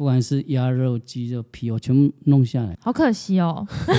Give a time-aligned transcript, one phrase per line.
[0.00, 2.74] 不管是鸭肉、鸡肉、皮，我全部弄下来。
[2.80, 3.66] 好可惜哦。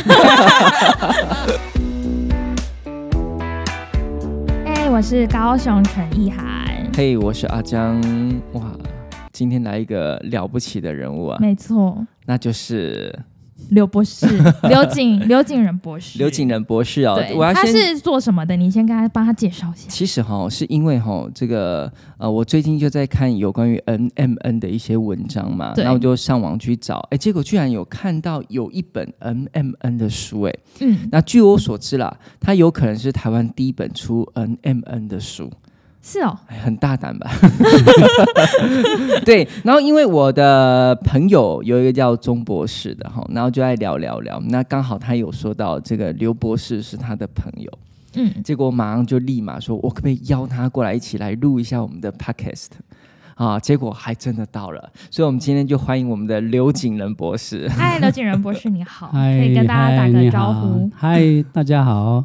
[4.65, 6.89] 哎，我是高雄陈意涵。
[6.95, 8.01] 嘿，我是阿江。
[8.53, 8.75] 哇，
[9.31, 11.37] 今天来一个了不起的人物啊！
[11.39, 13.15] 没错，那就是。
[13.69, 14.25] 刘博士，
[14.69, 18.55] 刘景刘景仁博士，刘景仁博士哦，对，他是做什么的？
[18.55, 19.87] 你先跟他帮他介绍一下。
[19.87, 35.49] 其实哈，是因为哈，这个呃，我最近就在看有关于 N M N 的一些文章嘛，然后我就上网去找，哎，结果居然有看到有一本 N M N 的书，哎，嗯，那据我所知啦，它有可能是台湾第一本出 N M N 的书。
[36.03, 37.31] 是哦，很大胆吧？
[39.23, 47.71] 对，然后因为我的朋友有一个叫钟博士的哈，然后就爱聊聊聊，那刚好他有说到这个刘博士是他的朋友，
[48.15, 52.67] 嗯，结果马上就立马说，我可不可以邀他过来一起来录一下我们的 podcast
[53.47, 53.59] 啊？
[53.59, 57.67] 结果还真的到了，所以我们今天就欢迎我们的刘景仁博士。
[57.69, 60.89] 嗨，刘景仁博士你好， 可以跟大家打个招呼。
[60.95, 62.23] 嗨，大家好。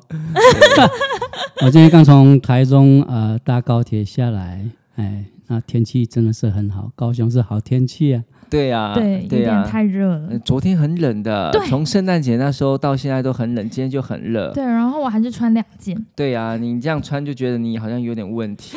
[1.64, 4.62] 我今天刚从台中呃搭高铁下来，
[4.97, 8.23] 哎，那天气真的是很好，高雄是好天气啊。
[8.48, 10.39] 对呀，对，有点太热了。
[10.44, 14.52] 昨天很冷的，从圣诞节那时候到现在都很冷，今天就很热。
[14.52, 15.97] 对，然后我还是穿两件。
[16.14, 18.77] 对呀，你这样穿就觉得你好像有点问题。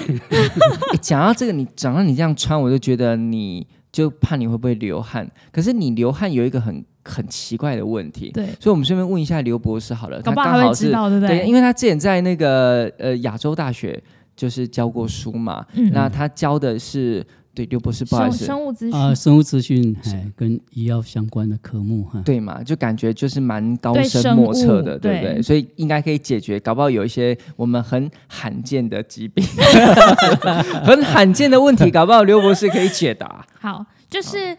[1.01, 5.29] 讲到这个，你讲到你这样穿，我就觉得你就怕你会不会流汗。
[5.51, 6.83] 可是你流汗有一个很。
[7.01, 11.43] 很奇怪的问题，对，所以我们顺便问一下刘博士好了，他刚好是对不对？
[11.47, 13.99] 因为他之前在那个呃亚洲大学
[14.35, 25.41] 就是教过书嘛，那他教的是对刘博士不好意思，生物资讯啊，生物资讯哎，跟医药相关的科目哈，对嘛，就感觉就是蛮高深莫测的，对不对？
[25.41, 29.43] 所以应该可以解决，搞不好有一些我们很罕见的疾病
[30.85, 33.45] 很罕见的问题，搞不好刘博士可以解答。
[33.59, 34.57] 好，就是。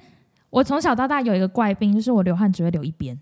[0.50, 3.16] 我从小到大有一个怪病，就是我流汗只会流一边。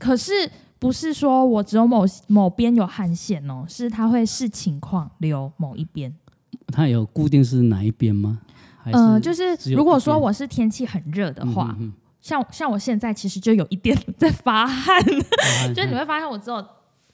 [0.00, 0.32] 可是
[0.80, 6.12] 不是说我只有某某边有汗腺哦，是它会视情况流某一边。
[6.72, 8.40] 它有固定是哪一边吗？
[8.84, 11.76] 呃，就是如果说我是天气很热的话，
[12.20, 15.00] 像像我现在其实就有一点在 发汗，
[15.74, 16.64] 就你会发现我只有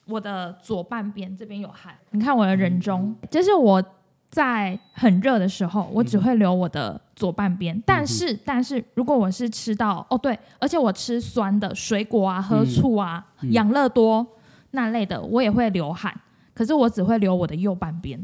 [0.05, 1.93] 我的左半边这边有汗。
[2.11, 3.83] 你看我的人中，就是我。
[4.31, 7.75] 在很热的时候，我只会留我的左半边。
[7.83, 14.23] 但是，但是如果我是吃到哦对，而且我吃酸的水果啊、喝醋啊、养乐多
[14.69, 16.13] 那类的，我也会流汗。
[16.53, 18.23] 可是我只会留我的右半边，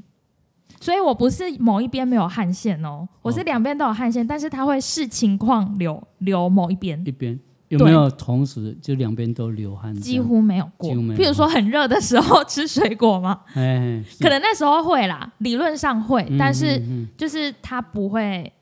[0.80, 7.02] 所以我不是某一边没有汗腺哦，我是两边都有汗腺，但是它会视情况流流某一边。
[7.06, 7.40] 一边。
[7.69, 9.94] 有没有同时就两边都流汗？
[9.96, 10.91] 几乎没有过。
[10.91, 13.41] 譬如说很热的时候吃水果吗？
[13.56, 16.80] 哎，可能那时候会啦，理论上会，但是
[17.18, 18.53] 就是它不会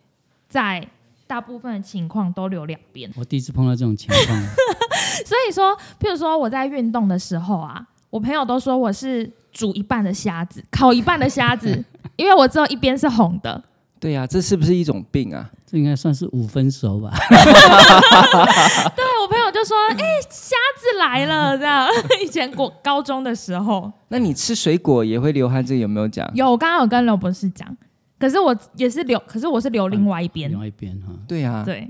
[0.48, 0.88] 在
[1.28, 3.12] 大部分的情况都流两边。
[3.18, 4.42] 我第一次碰到这种情况。
[5.28, 11.84] 所以说，譬如说我在运动的时候啊，我朋友都说我是煮一半的虾子，烤一半的虾子，
[12.18, 13.64] 因为我只有一边是红的。
[14.00, 15.50] 对呀，这是不是一种病啊？
[15.66, 17.10] 这应该算是五分熟吧。
[17.30, 19.98] 对我朋友就说：“哎，
[20.30, 21.56] 瞎子来了。
[21.58, 21.88] ”这样，
[22.22, 23.90] 以前过高中的时候。
[24.10, 26.30] 那你吃水果也会流汗，这有没有讲？
[26.36, 27.78] 有，我刚刚有跟刘博士讲。
[28.20, 30.52] 可是我也是流，可是我是流另外一边。
[30.52, 31.14] 另外一边哈。
[31.26, 31.64] 对呀。
[31.66, 31.90] 对。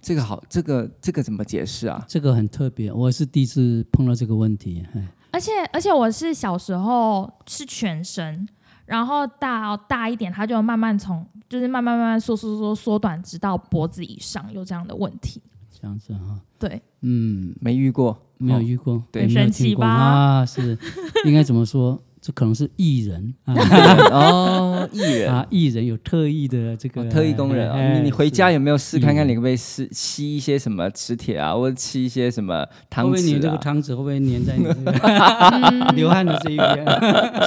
[0.00, 2.04] 这个好，这个这个怎么解释啊？
[2.06, 4.86] 这个很特别，我是第一次碰到这个问题。
[5.32, 8.48] 而且而且我是小时候是全身。
[8.84, 15.40] 然后到大一点，它就慢慢从，就是慢慢慢慢缩缩缩缩短，直到脖子以上有这样的问题。
[15.70, 19.86] 这样子哈，对，嗯，没遇过，没有遇过，对，神奇吧？
[19.90, 20.78] 啊，是，
[21.24, 22.00] 应该怎么说？
[22.24, 23.34] 这可能是艺人
[24.12, 27.94] 哦，艺人啊，艺人有特异的这个特异功能啊。
[27.94, 29.28] 你你回家有没有试看看？
[29.28, 33.20] 你可不可以试吸一些什么磁铁啊，或者吸一些什么汤匙啊？
[33.22, 34.64] 你这个汤匙会不会粘在你
[35.98, 36.76] 流汗的这一边？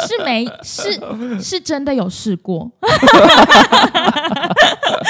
[0.06, 1.00] 是没是
[1.42, 2.70] 是真的有试过，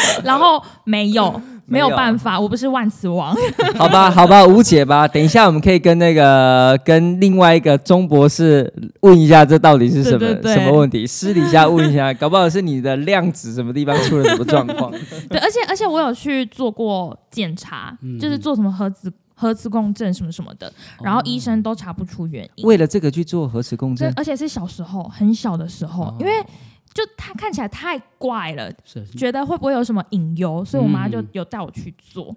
[0.24, 1.42] 然后没有。
[1.68, 3.36] 没有办法，我不是万磁王。
[3.76, 5.08] 好吧，好吧，无解吧。
[5.08, 11.08] 等一下，我们可以跟那个跟另外一个钟博士问一下，这到底是什么什么问题？
[11.08, 14.92] 私底下问一下，搞不好是你的量子什么地方出了什么状况。
[15.28, 20.72] 对，而且而且我有去做过检查，就是做什么核磁核磁共振什么什么的，
[21.04, 22.68] 然后医生都查不出原因。
[22.68, 26.32] 为了这个去做核磁共振，而且是小时候很小的时候，因为。
[26.96, 28.72] 就他看起来太怪了，
[29.18, 32.34] 觉得会不会有什么隐忧，所以我妈就有带我去做。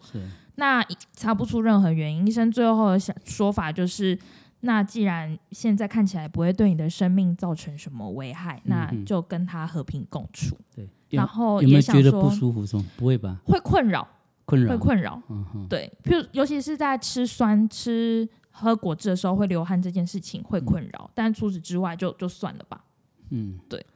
[0.56, 4.18] 那查不出任何原因，医生最后的说法就是：
[4.62, 10.58] 那既然现在看起来不会对你的生命造成什么危害，那就跟他和平共处。
[10.74, 12.66] 对，然后有没有觉得不舒服？
[12.96, 13.38] 不会吧？
[13.44, 14.08] 会困扰，
[14.44, 15.22] 困扰会困扰。
[15.28, 22.82] 嗯哼，对，譬如尤其是在吃酸、吃喝果汁的时候会流汗这件事情会困扰，但除此之外就就算了吧。
[23.30, 23.86] 嗯，对。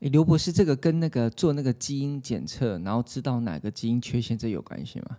[0.00, 5.16] 哎，刘博士，这个跟那个做那个基因检测，然后知道哪个基因缺陷，这有关系吗？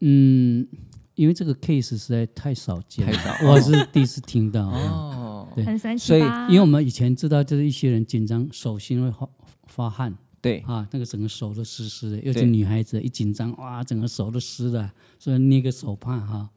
[0.00, 0.66] 嗯，
[1.14, 6.08] 因为这个 case 实在太少见，太少，我是第一次听到哦，对，很神奇。
[6.08, 9.28] 所以，因为我们以前知道，就是一些人紧张，手心会发
[9.66, 10.58] 发汗，对。
[10.66, 16.50] 啊，那个整个手都湿湿的，尤其女孩子一紧张，哇，整个手都湿了，所以捏个手帕哈。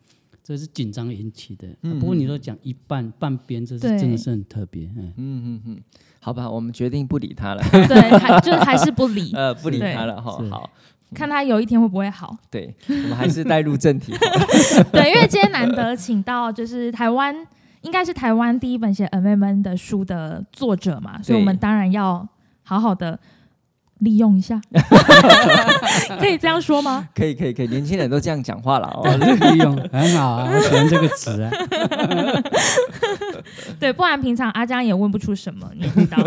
[0.44, 1.68] 这是紧张引起的，
[2.00, 4.88] 不过你说讲一半半边，这是真的是很特别。
[4.96, 5.84] 嗯嗯嗯，
[6.20, 7.64] 好吧，我们决定不理他了。
[7.72, 9.32] 对， 就是还是不理。
[9.34, 10.32] 呃，不理他了哈。
[10.50, 10.70] 好，
[11.14, 12.36] 看他有一天会不会好。
[12.52, 14.14] 对，我们还是带入正题。
[14.92, 17.36] 对，因为今天难得请到就是台湾，
[17.82, 22.28] 应该是台湾第一本写 M M N 的书的作者嘛，所以我们当然要
[22.64, 23.20] 好好的。
[24.00, 24.60] 利用一下，
[26.20, 27.08] 可以这样说吗？
[27.16, 27.68] 可以，可以，可以。
[27.68, 29.04] 年轻人都这样讲话了哦，
[29.52, 31.52] 利用很好啊，我喜欢这个词啊。
[33.80, 36.18] 对，不然平常阿江也问不出什么，你知道？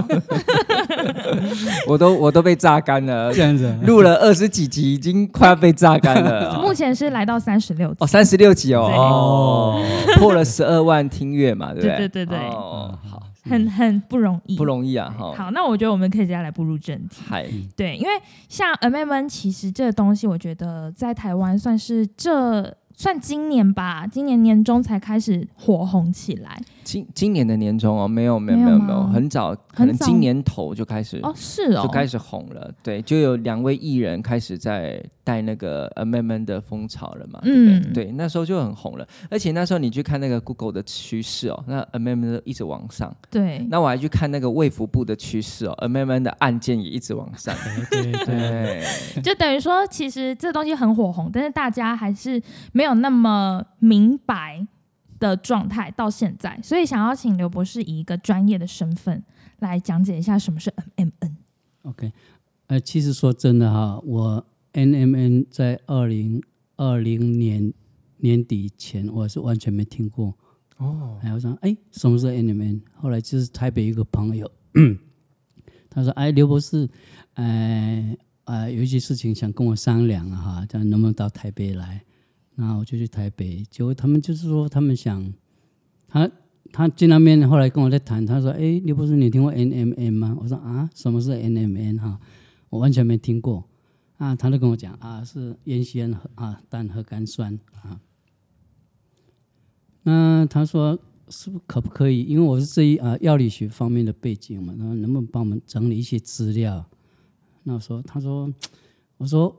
[1.86, 6.58] 我都我都被榨干了，这样子录了二十几集，已经快要被榨干了。
[6.62, 9.82] 目前是来到三十六集哦，三十六集哦，哦，
[10.16, 11.96] 破了十二万听阅嘛，对不对？
[11.96, 13.22] 对对对对，哦，好。
[13.42, 15.14] 很很不容易，不容易啊！
[15.18, 17.22] 哈，好，那我觉得我们可以接下来步入正题。
[17.26, 17.46] 嗨，
[17.76, 18.10] 对，因为
[18.48, 22.76] 像 M M N，其实这个东西，我觉得在台湾算是这。
[22.94, 26.60] 算今年吧，今年年中才开始火红起来。
[26.84, 32.70] 今今年的年终哦，没有没有没有没有，很早，可能今年头就开始哦，是哦，就开始红了。
[32.82, 37.40] 对，就有两位艺人开始在带那个 M M N 的风潮了嘛。
[37.44, 39.06] 嗯，对，那时候就很红了。
[39.30, 43.14] 而且那时候你去看那个 Google 的趋势哦，那 M M N 一直往上。
[43.30, 47.54] 对，那我还去看那个卫福部的趋势哦，M M N 的案件也一直往上。
[47.90, 48.84] 对对，
[49.22, 52.42] 就等于说，其实这东西很火红，但是大家还是。
[52.72, 54.66] 没有那么明白
[55.22, 59.22] 的状态到现在，所以想要请刘博士以一个专业的身份
[59.60, 61.36] 来讲解一下什么是 M M N。
[61.82, 62.12] OK，
[62.66, 66.42] 呃，其实说真的哈，我 N M N 在二零
[66.76, 67.72] 二零年
[68.16, 70.34] 年底前我是完全没听过
[70.78, 71.18] 哦。
[71.22, 72.82] 哎，我说哎，什么是 N M N？
[72.96, 74.50] 后来就是台北一个朋友，
[75.88, 76.88] 他说哎，刘博士，
[77.34, 82.02] 呃啊，有一些事情想跟我商量啊哈，叫能不能到台北来？
[82.64, 85.34] 那我就去台北，结果他们就是说，他们想，
[86.06, 86.30] 他
[86.70, 91.98] 他见那边，后来跟我在谈，他说：“哎，刘博士，你听过 N M N 吗？”我说：“啊，什么是 N M N？
[91.98, 92.20] 哈，
[92.70, 93.64] 我完全没听过。”
[94.16, 98.00] 啊，他就跟我讲：“啊，是烟酰胺啊单核苷酸啊。”
[100.04, 100.96] 那他说
[101.30, 102.22] ：“是不可不可以？
[102.22, 106.88] 因为我是这一啊药理学方面的背景嘛，然后能不能帮我们整理一些资料？”
[107.64, 108.48] 那我说：“他说，
[109.16, 109.52] 我说。”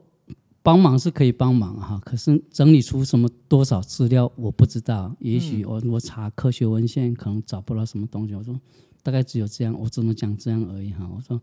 [0.63, 5.13] 帮忙是可以帮忙哈，可是整理出什么多少资料我不知道。
[5.19, 8.33] 也许我我查科学文献可能找不到什么东西。
[8.33, 8.57] 我说
[9.03, 11.05] 大概只有这样，我只能讲这样而已哈。
[11.13, 11.37] 我说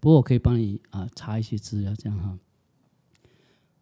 [0.00, 2.36] 不过我可以帮你啊查一些资料这样哈。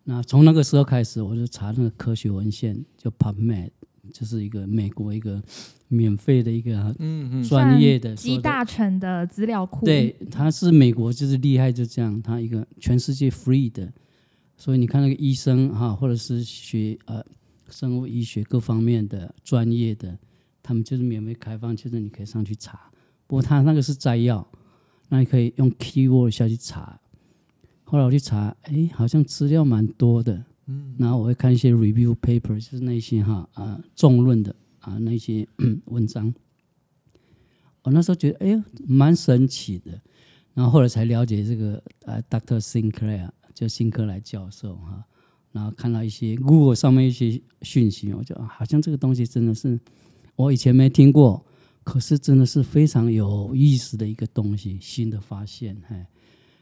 [0.05, 3.71] 那从那个时候开始，我就查那个科学文献，就 PubMed，
[4.13, 5.43] 就是一个美国一个
[5.89, 9.87] 免费的一个嗯嗯专业的集大成的资料库。
[9.87, 13.91] 对，它是美国就是厉害就这样，它一个全世界 free 的。
[14.63, 17.21] 所以你看那个医生哈，或者是学呃
[17.69, 20.17] 生物医学各方面的专业的，
[20.63, 22.89] 他们就是免费开放，就是你可以上去查。
[23.27, 24.49] 不过他那个是摘要，
[25.09, 26.97] 那你可以用 keyword 下去查。
[27.83, 30.45] 后来我去查，哎，好像资料蛮多的。
[30.67, 30.95] 嗯。
[30.97, 35.45] 然后我会看一些 review paper，就是那些哈啊重论的啊那些
[35.87, 36.33] 文章。
[37.83, 40.01] 我那时候觉得哎呀蛮神奇的，
[40.55, 42.61] 然后后来才了解这个呃 Dr.
[42.61, 43.29] Sinclair。
[43.55, 45.05] 就新科来教授哈，
[45.53, 49.79] 然后看到一些 Google 上面一些讯息，我就好像这个东西真的是
[50.37, 51.45] 我以前没听过，
[51.85, 56.07] 可是真的是非常有意思的一个东西，新的发现，哎，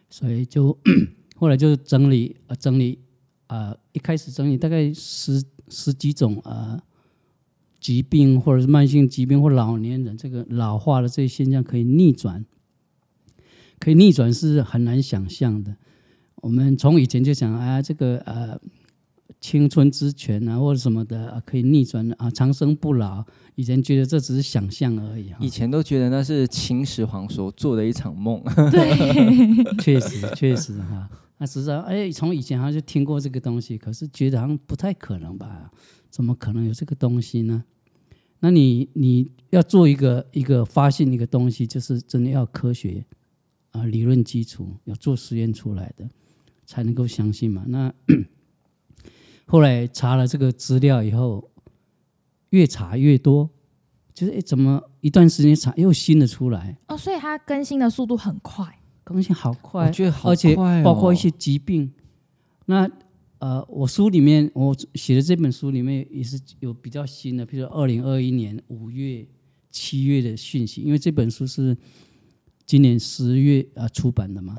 [0.08, 0.76] 所以就
[1.36, 2.98] 后来就整理呃整理
[3.46, 6.82] 啊，一开始整理大概十十几种啊
[7.78, 12.44] 疾病或者是慢性疾病或老年人这个老化的这些现象可以逆转，
[13.78, 15.76] 可以逆转是很难想象的。
[16.40, 18.58] 我们从以前就想啊，这个呃
[19.40, 23.24] 青春之泉啊，或者什么的可以逆转啊，长生不老。
[23.54, 28.42] 以前觉得这只是想象而已，以前都觉得那是秦始皇所做的一场梦。
[28.70, 31.08] 对，确实确实哈。
[31.38, 35.70] 那实际上哎，从以前好像就听过这个东西，可是觉得好像不太可能吧？
[36.10, 37.64] 怎么可能有这个东西呢？
[38.40, 43.04] 那你你要做一个一个发现一个东西，就是真的要科学
[43.72, 46.08] 啊，理论基础，要做实验出来的。
[46.70, 47.64] 才能够相信嘛？
[47.66, 47.92] 那
[49.44, 51.50] 后来查了这个资料以后，
[52.50, 53.50] 越查越多，
[54.14, 56.78] 就是哎，怎么一段时间查又新的出来？
[56.86, 58.64] 哦，所以它更新的速度很快，
[59.02, 61.92] 更新好快，我觉得好而且包括一些疾病。
[62.66, 62.88] 那
[63.40, 69.26] 呃，我书里面我写的这本书里面也是有比较新的，比如说二零二一年五月、
[69.72, 71.76] 七月的讯息，因为这本书是
[72.64, 74.56] 今年十月啊出版的嘛。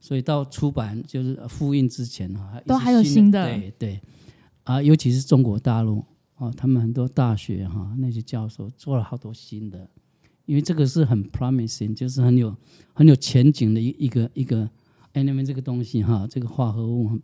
[0.00, 4.00] 所以到出版就是复印之前哈，都还有新的，对对，
[4.64, 6.04] 啊，尤其是中国大陆
[6.36, 9.88] 啊，他们很多大学哈那些教授做了好多新的，
[10.46, 12.56] 因为这个是很 promising，就是很有
[12.92, 14.70] 很有前景的一一个一个
[15.14, 17.18] element 这个东西哈，这个化合物，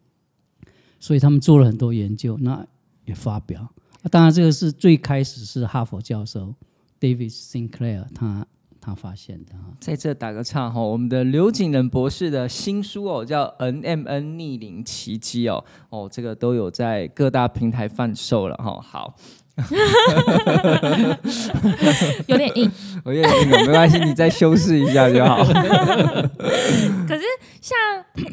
[0.98, 2.66] 所以他们做了很多研究，那
[3.04, 3.72] 也发表。
[4.10, 6.54] 当然，这个是最开始是哈佛教授
[6.98, 8.46] David Sinclair 他。
[8.84, 15.64] 他发现的哈，在这打个岔哈，我们的刘景仁博士的新书哦，叫《N M N 逆龄奇迹》哦。
[15.88, 18.78] 哦，这个都有在各大平台贩售了哈。
[18.82, 19.14] 好，
[22.26, 22.70] 有点硬，
[23.06, 25.38] 有点硬，没关系，你再修饰一下就好。
[27.08, 27.22] 可是
[27.62, 27.74] 像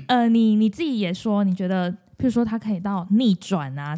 [0.08, 3.96] 呃，你你自己也说，你觉得，譬如说它可以到逆转啊，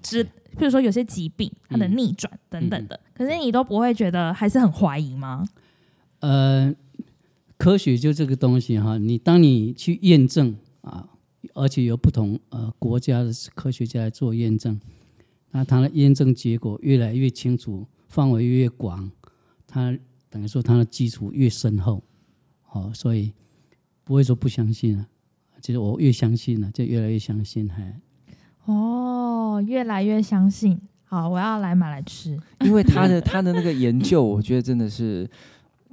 [0.00, 0.28] 之，譬
[0.60, 5.44] 如说有些疾病它的逆转等等的，可是你都不会觉得还是很怀疑吗？
[6.20, 6.74] 呃，
[7.56, 11.08] 科学就这个东西哈，你当你去验证啊，
[11.54, 14.78] 而且有不同呃国家的科学家来做验证，
[15.50, 19.10] 那它的验证结果越来越清楚，范围越广，
[19.66, 19.96] 它
[20.28, 22.02] 等于说它的基础越深厚，
[22.62, 23.32] 好，所以
[24.04, 25.06] 不会说不相信啊，
[25.62, 27.98] 其实我越相信呢，就越来越相信，还
[28.66, 35.26] 哦，越来越相信，好，我要来买来吃，因为他的他的那个研究，我觉得真的是。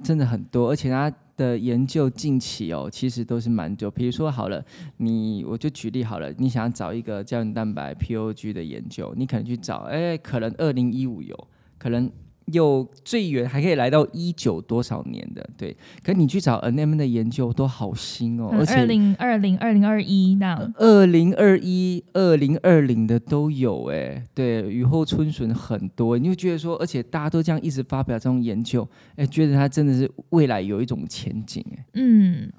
[0.02, 3.90] 真的很多，而且他的研究近期哦，其实都是蛮久。
[3.90, 4.64] 比如说好了，
[4.98, 12.10] 你我就举例好了，你想要找一个胶原蛋白 POG 的研究，你可能去找，哎，可能二零一五有，可能。
[12.52, 15.76] 有最远还可以来到一九多少年的，对。
[16.02, 31.84] 可你去找 N M 的研究都好新哦，而且二零二零、二零二一那二零二一、二零二零的都有哎，对，雨后春笋很多，你就觉得说，而且大家都这样一直发表这种研究，哎，觉得它真的是未来有一种前景哎。
[31.94, 32.50] 嗯，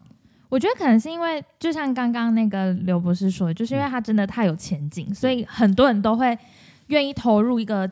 [0.49, 6.37] 我觉得可能是因为，就像刚刚那个刘博士说，就是因为它真的太有前景，所以很多人都会
[6.87, 7.89] 愿意投入一个。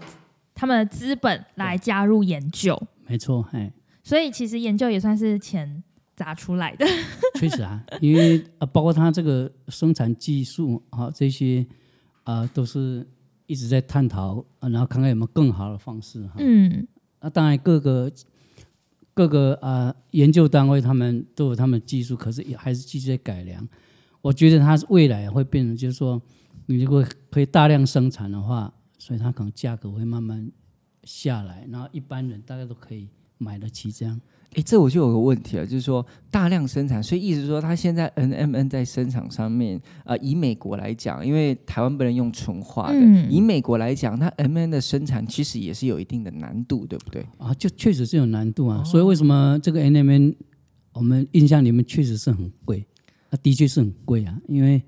[0.59, 3.71] 他们的资本来加入研究，没错，哎，
[4.03, 5.83] 所以其实研究也算是钱
[6.15, 6.83] 砸出来的。
[7.39, 11.63] 确实啊，因为啊，包括它这个生产技术啊，这些
[12.23, 13.07] 啊，都是
[13.45, 16.33] 一直在探讨，啊然后看看有没有更好的方式哈。
[16.39, 16.87] 嗯，
[17.21, 18.11] 那当然各个
[19.13, 23.63] 各个啊研究单位他们都有他们技术，可是也还是继续在改良。
[24.23, 26.19] 我觉得它未来会变成，就是说，
[26.65, 28.73] 你如果可以大量生产的话。
[28.97, 30.51] 所以它可能价格会慢慢
[31.03, 34.19] 下来，然后一般人大概都可以买得起这样。
[34.55, 42.99] 哎，这我就有个问题了，就是说大量生产，所以意思说它现在 N M N 在生产上面，呃，以美国来讲，因为台湾不能用纯化的，
[43.29, 47.25] 以美国来讲，它 M N 的生产其实也是有一定的难度，对不对？
[47.37, 48.83] 啊，就确实是有难度啊。
[48.83, 50.35] 所以为什么这个 N M N
[50.93, 52.87] 我们印象里面确实是很贵，
[53.29, 54.81] 它的确是很贵啊，因为。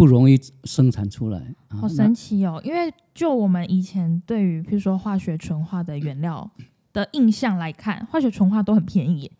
[0.00, 2.58] 不容易生产出来，好神奇哦！
[2.64, 6.50] 因为就我们以前对于，譬如说化学纯化的原料
[6.94, 9.30] 的印象来看，化学纯化都很便宜，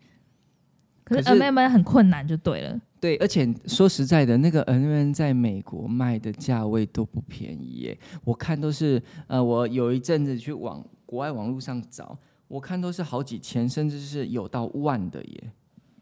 [1.03, 2.79] 可是 M M N 很困难，就对了。
[2.99, 7.97] 对，而且说实在的，那个 M M N 在美国卖的价位都不便宜耶。
[8.23, 12.15] 我看都是，呃，我有一阵子去网国外网络上找，
[12.47, 15.51] 我看都是好几千，甚至是有到万的耶。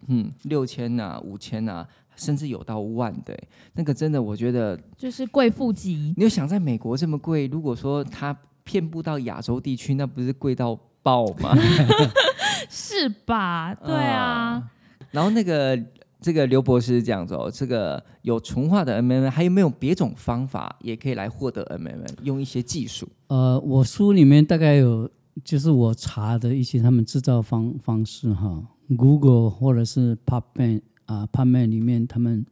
[0.07, 1.87] 嗯，六千呐，五千呐。
[2.19, 3.35] 甚至有到万的，
[3.73, 6.13] 那个真的，我觉得就是贵妇级。
[6.17, 11.55] 你有想在美国这么贵，如果说它遍布到亚洲地区，那不是贵到爆吗？
[12.69, 13.73] 是吧？
[13.83, 14.69] 对啊。
[15.11, 15.81] 然后那个
[16.21, 22.03] 这个刘博士这样子哦，这个有纯化的 M M，还有没有别种方法也可以来获得 M M？
[22.23, 23.07] 用一些技术？
[23.27, 25.09] 呃，我书里面大概有，
[25.43, 28.61] 就是我查的一些他们制造方方式哈
[28.97, 30.81] ，Google 或者是 PubMed。
[31.09, 32.45] 啊，拍卖里面，他们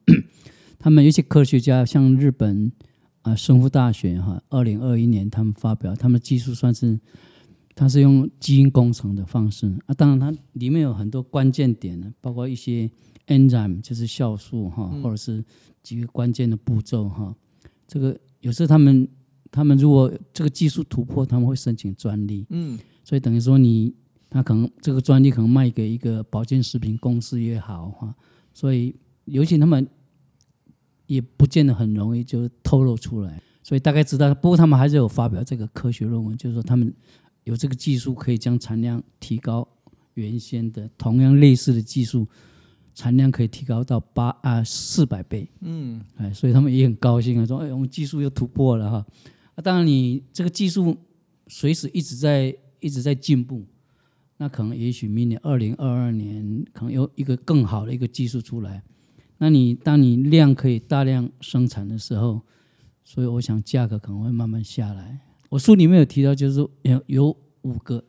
[0.79, 2.71] 他们有些科学家，像日本
[3.21, 6.99] 啊，生物大学哈，二零二一年他们发表，他们技术算是，
[7.75, 12.89] 它是用基因工程的方式啊，当然它里面有很多关键点呢，包括一些
[13.27, 15.45] enzyme 就是酵素哈，或者是
[15.83, 17.35] 几个关键的步骤哈，
[17.87, 19.07] 这个有时候他们
[19.51, 23.93] 他们如果这个技术突破，他们会申请专利，嗯，所以等于说你
[24.31, 28.15] 他可能这个专利可能卖给一个保健食品公司也好哈。
[28.57, 28.95] 所以，
[29.25, 29.87] 尤其他们
[31.05, 33.39] 也不见得很容易就透露出来。
[33.61, 34.33] 所以大概知道。
[34.33, 36.91] 不过他们还是有发表这个科学论文，就是说他们
[37.43, 39.67] 有这个技术可以将产量提高，
[40.15, 42.27] 原先的同样类似的技术
[42.95, 45.47] 产量可以提高到八啊四百倍。
[45.59, 49.05] 嗯，哎，所以他们也很高兴啊，说哎，我们技术又突破了哈。
[49.53, 50.97] 啊，当然你这个技术
[51.45, 53.63] 随时一直在一直在进步。
[54.37, 58.83] 那可能也许明年二零二二年可能有一个更好的一个技术出来，
[59.39, 62.41] 那你当你量可以大量生产的时候，
[63.03, 65.19] 所以我想价格可能会慢慢下来。
[65.49, 68.03] 我书里面有提到，就是有有五个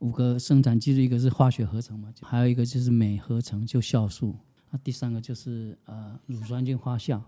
[0.00, 4.36] 五个生产技术，一个是化学合成嘛，还有一个就是镁合成就酵素，
[4.70, 7.18] 那第三个就是呃乳酸菌发酵，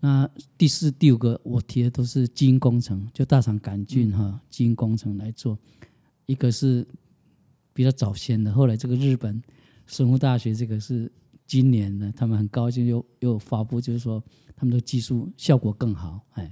[0.00, 5.56] 那第四、第五个我提的都是基因工程，就大肠杆菌哈基因工程来做。
[6.26, 6.86] 一个是
[7.72, 9.42] 比较早先的，后来这个日本
[9.86, 11.10] 生物大学这个是
[11.46, 14.22] 今年的，他们很高兴又又发布，就是说
[14.54, 16.50] 他们的技术效果更好，哎，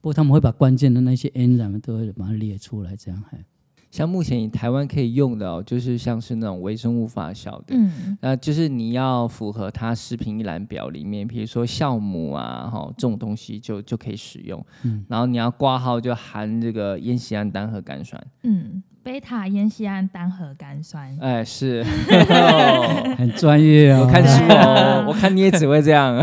[0.00, 3.44] 不过他们会把关键的那些 N 染都会把它列出来，这样哎。
[3.90, 18.82] 像目前台湾可以用的哦，就是像是那种微生物发酵的，嗯，那就是你要符合它食品一览表里面，比如说酵母啊，哈，这种东西就就可以使用，嗯，然后你要挂号就含这个烟酰胺单核苷酸，嗯。
[19.06, 21.80] 贝塔烟酰胺单核苷酸，哎，是，
[23.16, 24.00] 很专业哦。
[24.00, 26.16] 我看书哦，我看你也只会这样。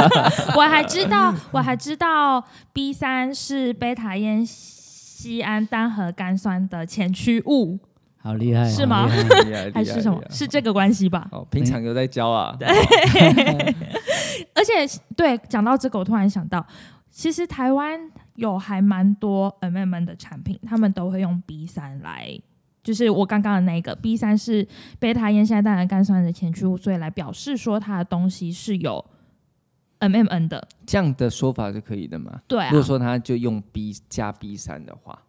[0.56, 7.78] 我还知道，我还知道 B 三是贝塔烟酰胺单核苷酸的前驱物，
[8.22, 9.06] 好厉害，是吗？
[9.74, 10.18] 还是什么？
[10.30, 11.28] 是这个关系吧？
[11.32, 12.56] 哦，平常有在教啊。
[12.58, 12.66] 对，
[14.54, 16.66] 而且对，讲到这个，我突然想到，
[17.10, 18.00] 其实台湾。
[18.36, 22.38] 有还蛮多 M M N 的产品，他们都会用 B 三来，
[22.82, 24.66] 就是我刚刚的那个 B 三是
[24.98, 29.04] 贝塔烟酰胺苷酸的前驱物，所以来表示说它的东西是有
[29.98, 30.66] M M N 的。
[30.86, 32.40] 这样的说法是可以的吗？
[32.48, 35.22] 对，如果说它就用 B 加 B 三的话，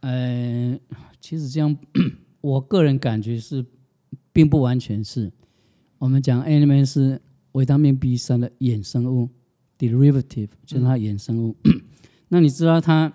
[0.00, 0.78] 呃，
[1.20, 1.76] 其实这样，
[2.40, 3.64] 我个人感觉是
[4.32, 5.32] 并不完全是。
[5.98, 7.20] 我们讲 M M N 是
[7.52, 9.28] 维他命 B 三的衍生物
[9.78, 11.54] （derivative），就是它衍生物。
[12.32, 13.12] 那你知道它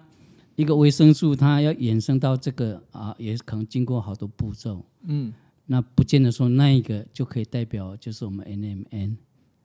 [0.56, 4.86] 一个维生素，它要衍生到这个啊，也是可能经过好多步骤。
[5.04, 5.34] 嗯，
[5.68, 9.18] 那不见得说那一个就可以代表就是我们 N M N，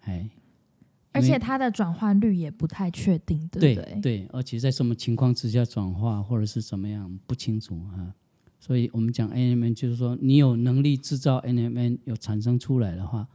[0.03, 0.31] 哎，
[1.13, 4.01] 而且它的转换率也不太确定，对不对？
[4.01, 8.15] 对，而且在什么情况之下转化或者是怎么样不清楚啊。
[8.61, 13.27] 所以我们讲 N M N，就是说你有能力制造 N M N 有产生出来的话，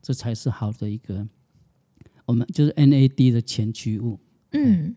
[0.00, 1.26] 这才是好的一个，
[2.26, 4.20] 我们就是 N A D 的前驱物。
[4.52, 4.94] 嗯。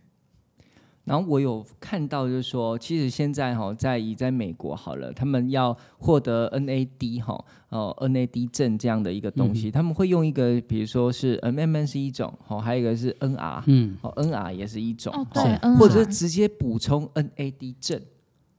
[1.08, 18.02] 然后我有看到，就是说，其实现在哈，在以在美国好了，他们要获得 NAD 哈，哦 NAD 证这样的一个东西，他们会用一个，比如说是 MMN 是一种，哦，还有一个是 NR，嗯，哦 NR 也是一种，哦对，或者是直接补充 NAD 证，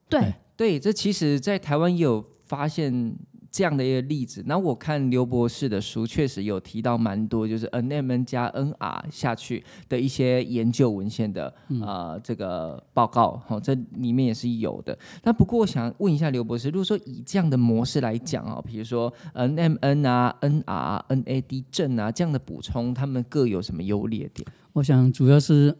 [0.09, 0.35] 对。
[0.57, 3.15] 对，这其实在台湾也有发现。
[3.51, 14.97] 这样的一个例子，那我看刘博士的书，确实有提到蛮多，就是 N M N 加 N R 下去的一些研究文献的呃这个报告，哈，这里面也是有的。
[15.23, 24.47] 那不过我想问一下刘博士，如果说以这样的模式来讲啊，比如说 N M N 啊、N R、N A D 正啊这样的补充，他们各有什么优劣点？
[24.75, 25.75] 我想主要是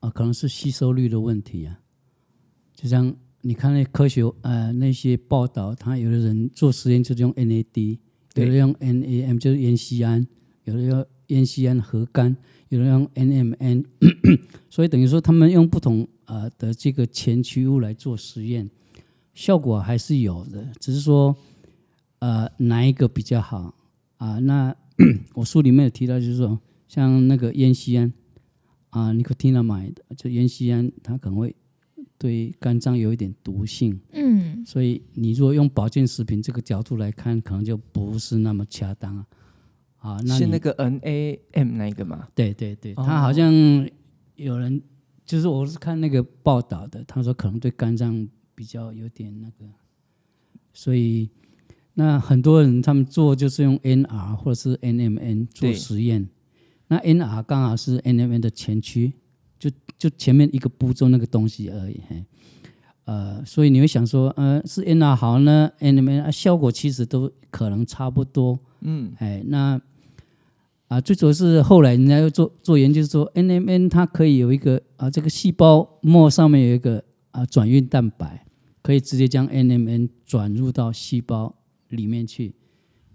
[0.00, 1.80] 啊，可能是吸收率的问题啊，
[2.74, 3.14] 就像。
[3.42, 7.98] 你看那科学呃那些报道，他有的人做实验就是用 NAD，
[8.34, 10.26] 有的用 NAM 就是烟酰胺，
[10.64, 12.34] 有的用烟酰胺核苷，
[12.68, 13.84] 有的用 NMN，
[14.68, 18.68] 所以等于说他们用不同呃的这个前驱物来做实验，
[19.34, 21.34] 效果还是有的，只是说
[22.18, 23.72] 呃哪一个比较好
[24.16, 24.40] 啊？
[24.40, 24.74] 那
[25.34, 28.12] 我书里面有提到，就是说像那个烟酰胺
[28.90, 31.54] 啊，nicotinamide 就烟酰胺，它可能会。
[32.18, 39.26] 对肝脏有一点毒性，嗯，所以你如果用保健食品这个角度来看，可能就不是那么恰当啊。
[39.98, 42.28] 啊，那是那个 NAM 那个吗？
[42.34, 43.52] 对对对，他好像
[44.36, 44.82] 有人
[45.24, 49.64] 就是我是看那个报道的，他说可能对肝脏比较有点那个，
[50.72, 51.28] 所以
[51.94, 56.28] 那很多人他们做就是用 NR 或者是 NMN 做实验，
[56.88, 59.12] 那 NR 刚好是 NMN 的前驱。
[59.58, 62.00] 就就前面一个步骤那个东西而已，
[63.04, 69.80] 呃，所以你会想说，呃，是 N R 好呢？N M N 效果其实都可能差不多，嗯，哎，那
[70.88, 78.44] 啊，最主要是后来人家又做做研究说，N M N 它可以有一个啊，这个细胞膜上面有一个啊转运蛋白，
[78.82, 81.54] 可以直接将 N M N 转入到细胞
[81.88, 82.54] 里面去，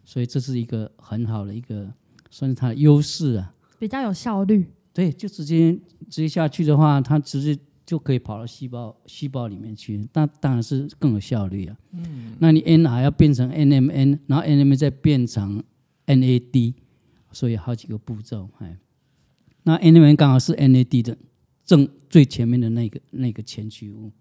[0.04, 1.88] 所以这是一个很好的一个
[2.32, 4.68] 算是它的优势啊，比较有效率。
[4.94, 5.74] 对，就直接
[6.10, 11.76] 直接下去的话，它直接就可以跑到细胞细胞里面去，那当然是更有效率啊。
[11.92, 15.64] 嗯，那你 N 还要变成 NMN，然后 NMN 再变成
[16.06, 16.76] NAD，
[17.32, 18.48] 所以好几个步骤。
[18.60, 18.78] 哎，
[19.64, 21.18] 那 NMN 刚好是 NAD 的
[21.66, 24.12] 正最前面的那个那个前驱物。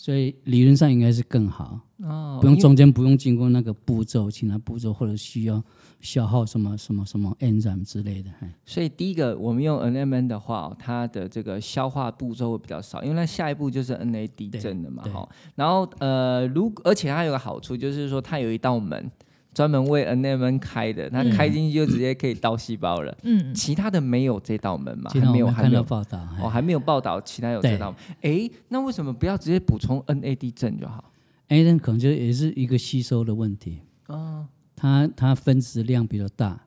[0.00, 5.62] 哦，所以理论上应该是更好哦，不用中间不用经过那个步骤，其他步骤或者需要
[6.00, 8.30] 消耗什么什么什么 enzyme 之类的。
[8.64, 15.28] 所以第一个我们用 NMN 的话，它的这个消化步骤会比较少，因为它下一步就是 NAD 正的嘛，哈。
[15.54, 19.10] 然后呃，如而且它有个好处就是说它有一道门。
[19.52, 23.16] 专门为 NMN 开的，它开进去就直接可以到细胞了。
[23.22, 25.10] 嗯，其他的没有这道门嘛？
[25.12, 27.94] 还没有看到报道哦，还没有报道其他有这道。
[28.22, 31.12] 哎，那为什么不要直接补充 NAD 正就好
[31.48, 33.80] ？NAD 可能就也是一个吸收的问题。
[34.06, 36.66] 哦，它它分子量比较大，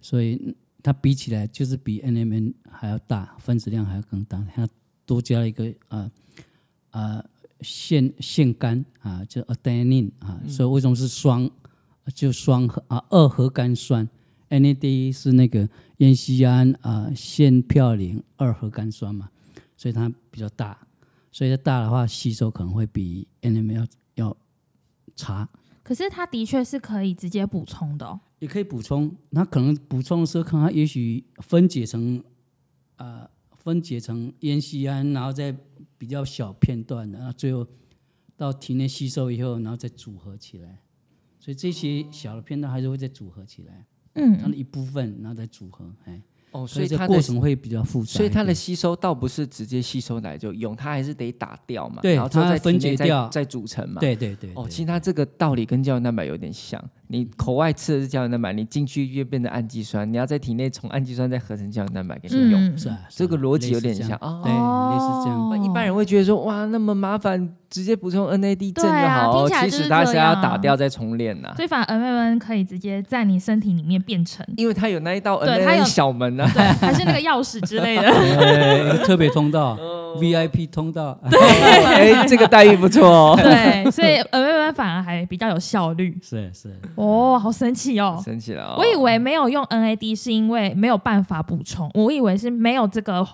[0.00, 4.40] 所以它比起来就是比 NMN 还要大，分子量还要更大。
[4.54, 4.68] 它
[5.04, 6.08] 多加了一个啊
[6.90, 7.24] 啊
[7.62, 11.50] 腺腺苷啊，叫 adenine 啊，所以为什么是双？
[12.14, 14.08] 就双核啊，二核苷酸
[14.48, 19.30] ，NAD 是那个烟酰胺啊，腺嘌呤二核苷酸嘛，
[19.76, 20.78] 所以它比较大，
[21.32, 24.36] 所以它大的话吸收可能会比 NMN 要要
[25.16, 25.48] 差。
[25.82, 29.14] 可是它的确是可以直接补充的，也可以补充。
[29.30, 32.22] 那可能补充的时候，可能它也许分解成
[32.96, 35.56] 啊，分解成烟酰胺，然后再
[35.98, 37.66] 比较小片段的，然后最后
[38.36, 40.78] 到体内吸收以后，然后再组合起来。
[41.46, 48.10] 所以这些小的片段还是会再组合起来，嗯，它的一部分，然后再组合，哎，哦，所以这过程会比较复杂。
[48.14, 54.00] 所以它的吸收倒不是直接吸收来就用，它还是得打掉嘛，对，然后再分解掉，再组成嘛。
[54.00, 54.50] 对对对。
[54.56, 56.84] 哦，其实它这个道理跟胶原蛋白有点像。
[57.08, 65.64] 你口外吃的是胶原蛋白，你进去就变成氨基酸，你要在体内从氨基酸再合成胶原蛋白给你用，是啊，这个逻辑有点像哦，对，类似这样。
[65.64, 71.52] 一般人会觉得说，哇，那么麻烦，直接补充 NAD 正就好，其实它是要打掉再重练呐。
[71.56, 75.40] 所以反而 NMN 可以直接在你身体里面变成，因为它有那一道
[75.84, 79.78] 小门啊，对，还是那个钥匙之类的，对， 特别通道。
[80.16, 83.36] VIP 通道，对，哎，这个待遇不错哦。
[83.36, 86.18] 对，所以 M M 反而还比较有效率。
[86.22, 88.74] 是 是，哦，好神奇哦，神奇了。
[88.76, 93.26] 我以为没有用 N A D 是因为没有办法补充，我以为是没有这个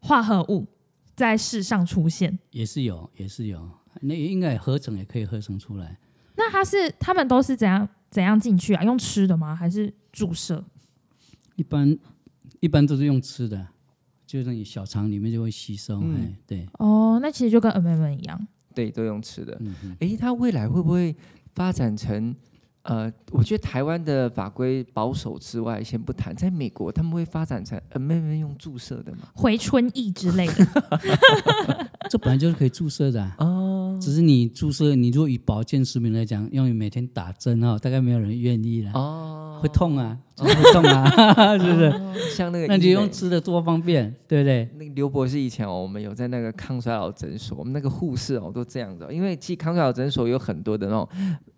[0.00, 0.66] 化合物
[1.14, 2.38] 在世上出现。
[2.50, 3.68] 也是有，也是有，
[4.00, 5.98] 那应该合成也可以合成出来。
[6.36, 8.82] 那它是他们都是怎样怎样进去啊？
[8.84, 9.54] 用吃的吗？
[9.54, 10.64] 还是注射？
[11.56, 11.98] 一般
[12.60, 13.66] 一般都是用吃的。
[14.26, 16.64] 就是你小肠里面就会吸收，哎，对。
[16.78, 19.60] 哦，那其实就跟 M M 一样，对，都用吃的。
[19.98, 21.16] 哎，它未来会不会
[21.52, 22.32] 发展成？
[22.82, 29.28] 呃，我觉得台湾的法规保守之外，先不谈，在美国他们会发展成 M M 用注射的吗？
[29.34, 33.98] 回春液之类的， 这本来就是可以注射的哦。
[34.00, 40.16] 只是你注射，你如果以保健食品来讲，用于每天打针哦，大概没有人愿意了哦，会痛啊。
[40.44, 41.92] 会动啊， 是不是？
[42.36, 44.68] 像那个，那你用吃的多方便，对不对？
[44.78, 51.08] 那个刘博士以前哦，我们有在那个抗衰老诊所，我们那个护士哦都这样子，哦因为其实抗衰老诊所有很多的那种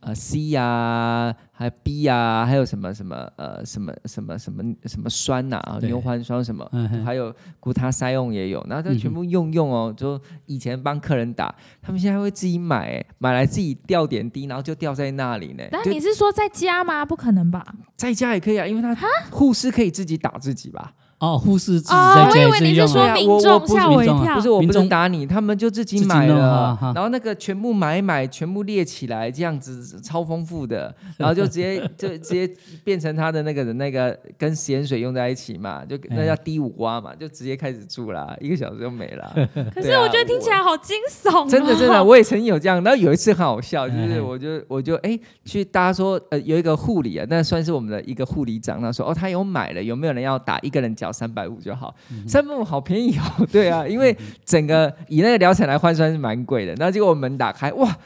[0.00, 6.68] 呃 C 呀，还有 B 呀，还有什么什么呃什么什么什么什么酸呐，牛磺酸什么，
[7.04, 15.64] 还有谷他塞用也有，然后他全部用用哦，就以前帮客人打，他们现在会自己买，买来自己吊点滴，然后就吊在那里呢。
[15.70, 17.04] 但你是说在家吗？
[17.04, 17.64] 不可能吧？
[17.96, 18.66] 在家也可以啊。
[18.72, 18.94] 因为他
[19.30, 20.92] 护士可以自己打自己吧？
[21.22, 22.84] 哦，护士自己在家自己用。
[23.28, 32.50] 我我吓我一跳，不是我不是打你，他们就自己买了，然后那个全部买买，全部列起来，这样子超丰富的， 然后就直接就直接
[32.82, 39.32] 变成他的那个那个跟食盐水用在一起嘛，就那叫低五瓜嘛，就直接开始住啦，一个小时就没了。
[39.72, 42.82] 可是我觉得听起来好惊悚，真的真的，我也曾经有这样。
[42.82, 50.58] 然后有一次很好笑， 就是我就我就哎去大家说呃有一个护理啊，那算是我们的一个护理长，他说哦他有买了，有没有人要打？
[50.62, 51.11] 一个人缴。
[51.12, 51.94] 三百五就好，
[52.26, 53.46] 三百五好便宜哦。
[53.52, 56.74] 对啊， 因为整个以那个疗程来换算是蛮贵的。
[56.74, 57.96] 然后结果我门打开，哇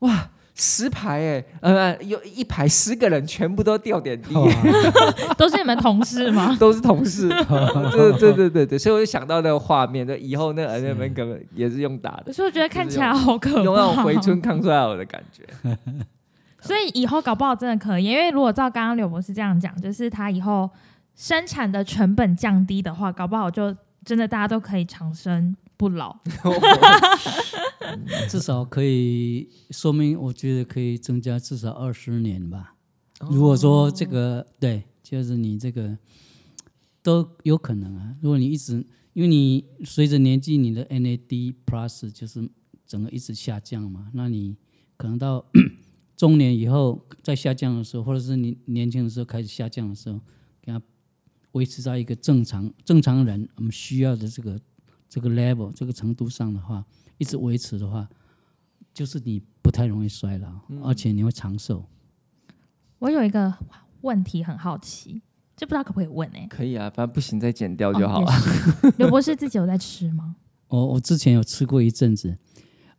[0.00, 4.34] 哇，十排哎，呃，有一排十个人全部都掉点滴，
[5.36, 6.56] 都是你们同事吗？
[6.60, 7.28] 都是同事。
[7.28, 12.32] 对对对对对，所以我就想到那个画面，就以后那个人们根本也是用打的。
[12.32, 15.44] 所以我觉得看起来好可怕，有那种回春抗衰老的感觉。
[16.60, 20.68] 所以以后搞不好真的可以，因为如果照刚刚柳博士这样讲，就是他以后。
[21.16, 23.74] 生产的成本降低的话，搞不好就
[24.04, 26.16] 真的大家都可以长生不老。
[28.28, 32.74] 至少可以说明，我觉得可以增加至少二十年吧。
[33.30, 35.96] 如果说这个对，就是你这个
[37.02, 38.14] 都有可能啊。
[38.20, 42.46] 如果你一直，因为你随着年纪，你的 NAD plus 就是
[42.86, 44.56] 整个一直下降嘛，那你
[44.98, 45.46] 可能到
[46.14, 50.20] 中年以后再下降的时候，或者是你年轻的时候开始下降的时候，
[51.56, 54.60] 维持在一个正常正常人我们需要的这个
[55.08, 56.84] 这个 level 这个程度上的话，
[57.16, 58.06] 一直维持的话，
[58.92, 61.86] 就是你不太容易衰老，而且你会长寿。
[62.98, 63.54] 我有一个
[64.02, 65.22] 问题很好奇，
[65.56, 66.38] 这不知道可不可以问呢？
[66.50, 68.32] 可以啊，反正不行再剪掉就好了。
[68.98, 70.36] 刘博士自己有在吃吗？
[70.68, 72.36] 我我之前有吃过一阵子，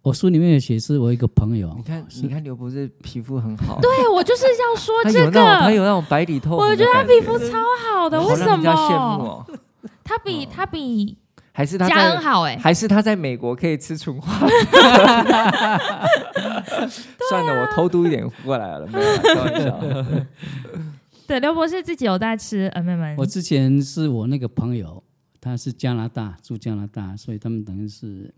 [0.07, 1.73] 我书里面有写是我一个朋友。
[1.75, 3.77] 你看，你看刘博士皮肤很好。
[3.81, 6.59] 对，我就是要说这个，他有那种白里透红。
[6.59, 8.63] 我觉得他皮肤超好的，为什么？
[8.63, 9.45] 羡慕哦。
[10.05, 11.17] 他比他比。
[11.51, 14.31] 还是他家恩好哎，还是他在美国可以吃纯花？
[17.29, 19.77] 算了，我偷渡一点过来了，没有开玩笑。
[21.27, 23.15] 对，刘博士自己有在吃 M M。
[23.17, 25.03] 我之前是我那个朋友，
[25.41, 28.31] 他是加拿大住加拿大，所以他们等于是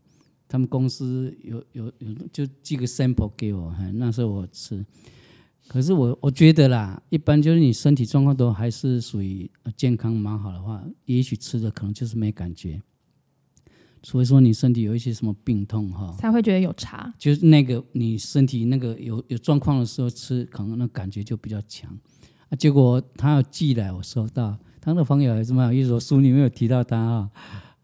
[0.50, 4.86] 他们公司有有有就寄个 sample 给我，那时候我吃。
[5.68, 12.82] 可是我我觉得啦，一般就是你身体状况都还是属于健康蛮好的话，也许吃的可能就是没感觉。
[14.02, 17.14] 所以说你身体有一些什么病痛哈，才会觉得有差。
[17.20, 21.96] 就是那个你身体那个有有状况的时候吃，可能那感觉就比较强。
[22.48, 27.32] 啊，结果他要寄来，我收到，他的朋友还是蛮有意思，书里面有提到他啊，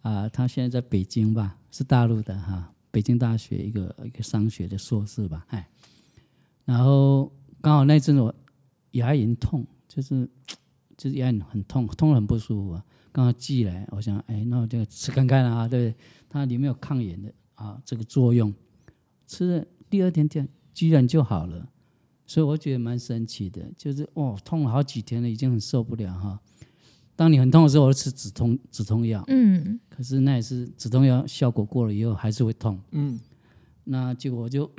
[0.01, 5.67] 啊，他现在在北京吧，是大陆的哈，北京大学一个一个商学的硕士吧，哎，
[6.63, 8.33] 然后刚好那阵子我
[8.91, 10.25] 牙龈痛，就是
[10.95, 12.85] 就是牙龈很痛，痛得很不舒服啊。
[13.11, 16.05] 刚刚寄来，我想，哎，那我就吃看看啊，对不对？
[16.29, 18.53] 它里面有抗炎的啊，这个作用，
[19.27, 21.67] 吃了第二天，天居然就好了，
[22.25, 26.39] 所以我觉得蛮神奇的，就是哦，痛了好几天了，已经很受不了哈。
[27.15, 33.19] 当你很痛的时候，我吃止痛止痛药，嗯，可是那也是止痛药效果过了以后还是会痛，嗯，
[33.85, 34.69] 那结果我就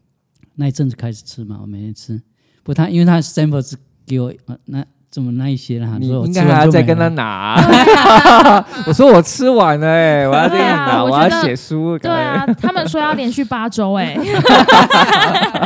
[0.54, 2.20] 那一阵子开始吃嘛，我每天吃，
[2.62, 3.76] 不，他因为他 sample 是
[4.06, 4.84] 给我啊那。
[5.12, 7.56] 这么那一些了，你应该还要再跟他拿。
[8.86, 11.98] 我说我吃完了，哎，我要跟你拿，我要写书。
[11.98, 14.16] 对啊，他们说要连续八周，哎，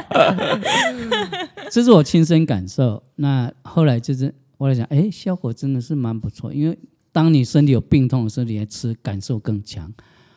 [1.70, 3.02] 这是我亲身感受。
[3.16, 6.52] 那后来就是我在想，哎，效果真的是蛮不错。
[6.52, 6.78] 因为
[7.12, 9.92] 当你身体有病痛的时候，你吃感受更强。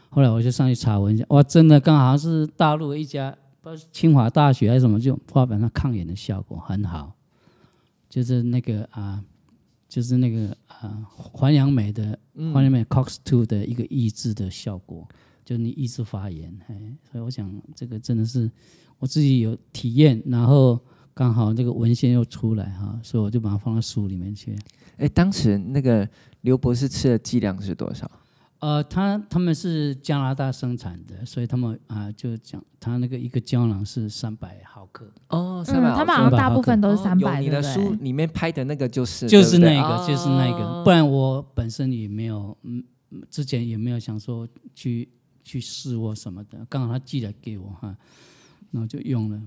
[0.10, 7.14] 后来我就上去查文一下，哇，真的刚好是大陆一家，不知道清华大学还是什么，就发表上抗炎的效果很好。
[8.10, 9.22] 就是那个啊，
[9.88, 12.18] 就是那个啊，环氧镁的
[12.54, 15.08] 环氧镁 COX two 的一个抑制的效果，
[15.44, 18.50] 就你抑制发炎，哎，所以我想这个真的是
[18.98, 20.80] 我自己有体验，然后
[21.18, 24.56] 刚好这个文献又出来哈，所以我就把它放到书里面去。
[24.98, 26.08] 哎，当时那个
[26.42, 28.10] 刘博士吃的剂量是多少？
[28.60, 35.12] 呃，他他们是加拿大生产的，所以他们啊就讲，他那个一个胶囊是三百毫克。
[35.30, 35.98] 哦，三百毫克。
[35.98, 37.42] 他们好像大部分都是三百。
[37.42, 39.28] 你的书里面拍的那个就是。
[39.28, 40.84] 就是那个，就是那个。
[40.84, 42.84] 不然我本身也没有，嗯，
[43.32, 45.10] 之前也没有想说去
[45.44, 46.64] 去试或什么的。
[46.70, 47.96] 刚好他寄来给我哈，
[48.70, 49.40] 然后就用了，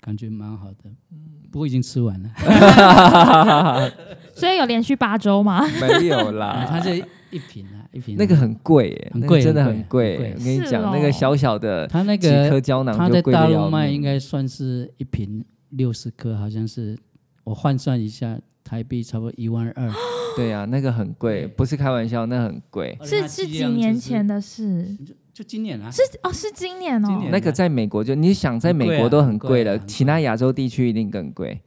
[0.00, 0.90] 感觉蛮好的。
[1.12, 1.18] 嗯，
[1.50, 2.30] 不过已经吃完了。
[4.34, 5.66] 所以有连续八周吗？
[5.80, 6.96] 没有啦， 它这
[7.30, 7.78] 一瓶啊。
[7.92, 10.32] 一瓶那个很贵，很贵，真的很贵。
[10.38, 16.96] 我跟你讲，那个小小的，它那个颗胶囊，它在大陆卖应该算是一瓶六十颗，好像是
[17.42, 19.90] 我换算一下，台币差不多一万二。
[20.36, 22.96] 对啊，那个很贵，不是开玩笑，那很贵。
[23.02, 24.96] 是是几年前的事。
[25.32, 27.22] 就今年啊，是哦，是今年哦。
[27.30, 31.58] 那个在美国就你想在美国都很贵了，其他亚洲地区一定更贵。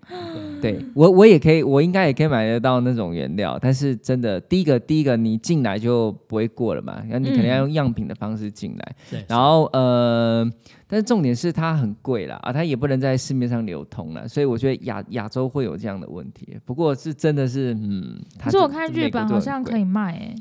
[0.62, 8.96] 对我我也可以，我应该也可以买得到那种原料，但是真的第一个第一个你进来就不会过了嘛，那你肯定要用样品的方式进来。
[9.28, 10.50] 然后呃，
[10.88, 16.58] 但是重点是它很贵啦，啊，它也不能在市面上流通了，所以我觉得亚亚洲会有这样的问题。
[16.64, 20.36] 不过是真的是嗯，可是我看日本好像可以卖哎。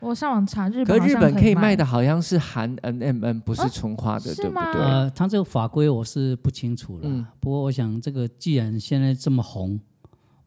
[0.00, 4.80] 我上网查日本，可日本可以卖的好像是含 N M N，不是纯化的，对不对？
[4.80, 7.26] 呃，它这个法规我是不清楚了。
[7.40, 9.80] 不过我想，这个既然现在这么红，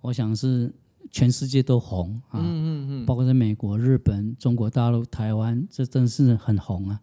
[0.02, 0.74] 我想是
[1.12, 2.40] 全世界都红啊。
[2.40, 3.06] 嗯嗯嗯。
[3.06, 7.00] 包括在美国、日本、中国大陆、台湾，这真是很红啊。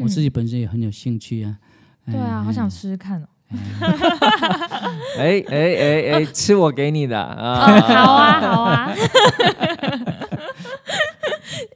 [0.00, 1.58] 我自己本身也很有兴趣啊。
[2.06, 3.26] 对啊，好想试试看哦。
[5.18, 7.80] 哎 哎哎哎，吃我给你的啊！
[7.80, 8.92] 好啊好啊。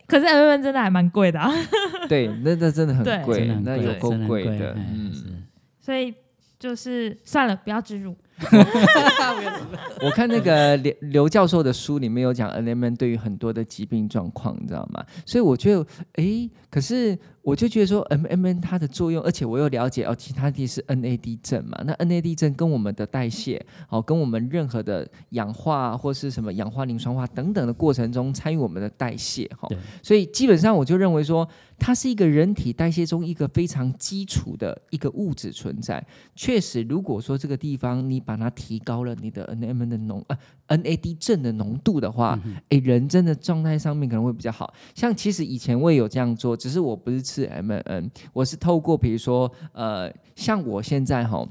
[0.09, 1.53] 可是 M M 真的还蛮贵的啊！
[2.09, 4.75] 对，那那真的很贵，那有够贵的。
[4.75, 5.45] 嗯，
[5.79, 6.13] 所以
[6.59, 8.17] 就是算了，不要植入。
[10.01, 15.05] 我看那个刘刘教授的书里面有讲 NMN 对于很多的疾病状况，你知道吗？
[15.27, 17.19] 所以我觉得，哎，可是。
[17.41, 21.83] 我就觉得说，M M N 它的作用，而且我又了解哦，其他地是 N A D 症嘛。
[21.87, 29.67] 那 N A D 症跟我们的代谢，哦，跟我们任何的氧化或是什么氧化磷酸化等等的过程中参与我们的代谢，哈。
[30.03, 31.49] 所以基本上我就认为说，
[31.79, 36.07] 它是一个人体代谢中一个非常基础的一个物质存在。
[36.37, 40.37] 确实，如果说这个地方你把它提高了你的 N M N 的浓呃
[40.67, 42.39] N A D 正的浓度的话，
[42.69, 44.75] 哎，人真的状态上面可能会比较好。
[44.95, 47.47] 像其实以前我也有这样做，只是我不是吃。
[47.47, 51.49] MNN，我是透过比如说呃，像我现在哈，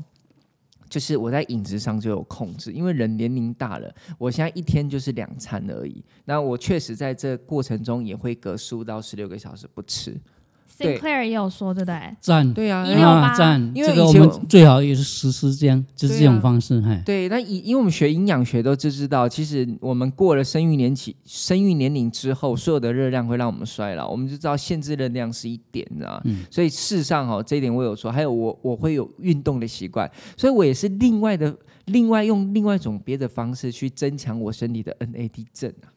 [0.88, 6.06] 就是我在饮食上就有控制，因为人年龄大了，我现在一天就是两餐而已。
[6.26, 10.16] 那我确实在这过程中也会隔十五到十六个小时不吃。
[10.78, 12.16] Sinclair 也有说，对不对？
[12.22, 16.80] 赞，对啊，一六八赞，因为我们最好也是实施这样，就是这种方式。
[16.82, 26.46] 嗨，对，那以因为我们学营养学都知知道，其实我们过了生育年期、生育年龄之后，所有的热量会让我们衰老，我们就知道限制热量是一点，你知道嗯。
[26.52, 35.90] 所以事实上哦，这一点我有说，还有我我会有运动的习惯，所以我也是另外的另外用另外一种别的方式去增强我身体的 NAD 症啊。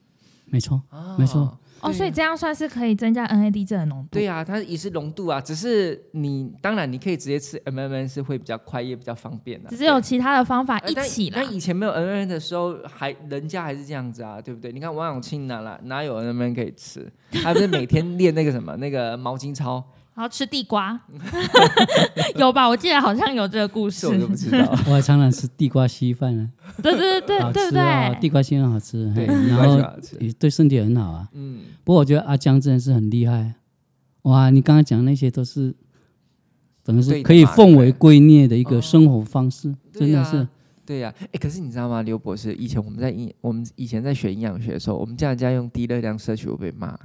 [0.47, 0.83] 没错，
[1.16, 1.60] 没错。
[1.83, 4.09] 哦，所以这样算是可以增加 NAD 这的浓度。
[4.12, 9.71] 对呀，它也是浓度啊，只是你当然你可以直接吃 MMN 是会比较快也比较方便的。
[9.71, 14.73] 只是有其他的方法一起那以前没有 MMN 的时候，还人家还是这样子啊，对不对？
[14.73, 17.11] 你看王永庆哪来哪有 MMN 可以吃？
[17.43, 19.85] 他不是每天练那个什么那个毛巾操。
[20.14, 21.01] 然后吃地瓜，
[22.37, 22.68] 有吧？
[22.68, 24.59] 我记得好像有这个故事，我都不知道。
[24.87, 26.51] 我还常常吃地瓜稀饭呢。
[26.83, 29.79] 对对对对对对，地瓜稀饭好吃，对，然后
[30.18, 31.29] 也对身体很好啊。
[31.33, 33.55] 嗯，不过我觉得阿江真的是很厉害。
[34.23, 35.75] 哇，你刚刚讲那些都是，
[36.85, 40.46] 等于是可以奉为圭臬的一个生活方式，真的是。
[40.85, 42.53] 对呀，哎，可是你知道吗，刘博士？
[42.55, 46.99] 以前我们在营，我们以前在学营养学的时候，我们叫人家用低热量摄取会被骂。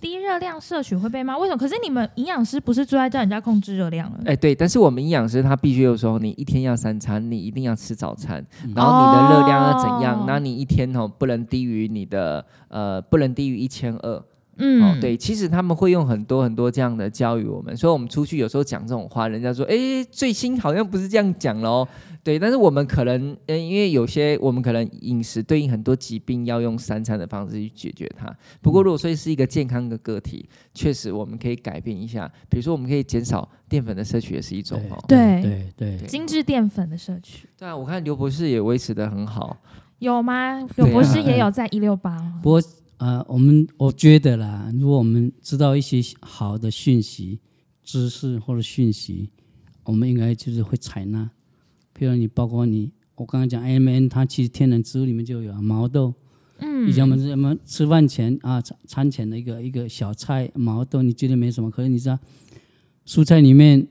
[0.00, 1.36] 低热量摄取会被骂？
[1.36, 1.58] 为什么？
[1.58, 4.18] 可是你们营养师不是最爱叫人家控制热量了？
[4.24, 10.24] 哎，对，但是我们营养师他必须有说，你一天要三餐，你一定要吃早餐，然后你的热量要怎样？
[10.26, 14.22] 那你一天哦不能低于你的呃，不能低于一千二。
[14.56, 21.86] 嗯，对，其实他们会用很多很多这样的教育我们，所以我们出去有时候讲这种话，人家说，哎，最新好像不是这样讲喽。
[22.22, 28.30] 对，但是我们可能，嗯，因为有些我们可能饮食对应很多疾病，要用三餐的方式去解决它。
[28.60, 32.30] 不过，如果说是一个健康的个体，确实我们可以改变一下。
[32.50, 35.02] 比如说，我们可以减少淀粉的摄取，也是一种哦。
[35.08, 37.48] 对对对，精致淀粉的摄取。
[37.56, 39.56] 对啊，我看刘博士也维持的很好。
[40.00, 40.60] 有吗？
[40.76, 42.16] 刘博士也有在一六八。
[42.42, 42.62] 不过，
[43.00, 47.40] 呃，我们我觉得啦，如果我们知道一些好的讯息、
[47.82, 49.30] 知识或者讯息，
[49.84, 51.30] 我们应该就是会采纳。
[51.98, 56.12] 譬如你包括你，我刚刚讲 M N，它其实天然植物里面就有毛豆。
[56.58, 56.90] 嗯。
[56.90, 61.70] 以前我们什么吃饭前啊，餐餐前的一个一个小菜毛豆，你觉得没什么？
[61.70, 62.18] 可是你知道，
[63.06, 63.88] 蔬菜里面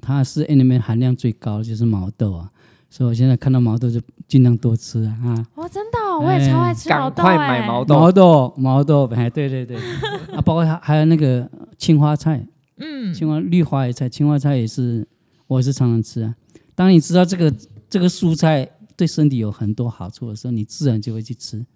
[0.00, 2.50] 它是 N M N 含量最高的就是毛豆啊。
[2.88, 5.46] 所以我现在看到毛豆就尽量多吃啊。
[5.56, 7.16] 哇，真的，我也超爱吃毛豆。
[7.24, 7.94] 赶快买毛豆。
[7.96, 9.76] 毛豆，毛豆，哎，对对对。
[10.32, 12.46] 啊，包括还还有那个青花菜。
[12.76, 13.12] 嗯。
[13.12, 15.04] 青花绿花野菜，青花菜也是，
[15.48, 16.32] 我也是常常吃啊。
[16.76, 17.52] 当你知道这个
[17.88, 21.66] 这个蔬菜对身体有很多好处的时候，你自然就会去吃，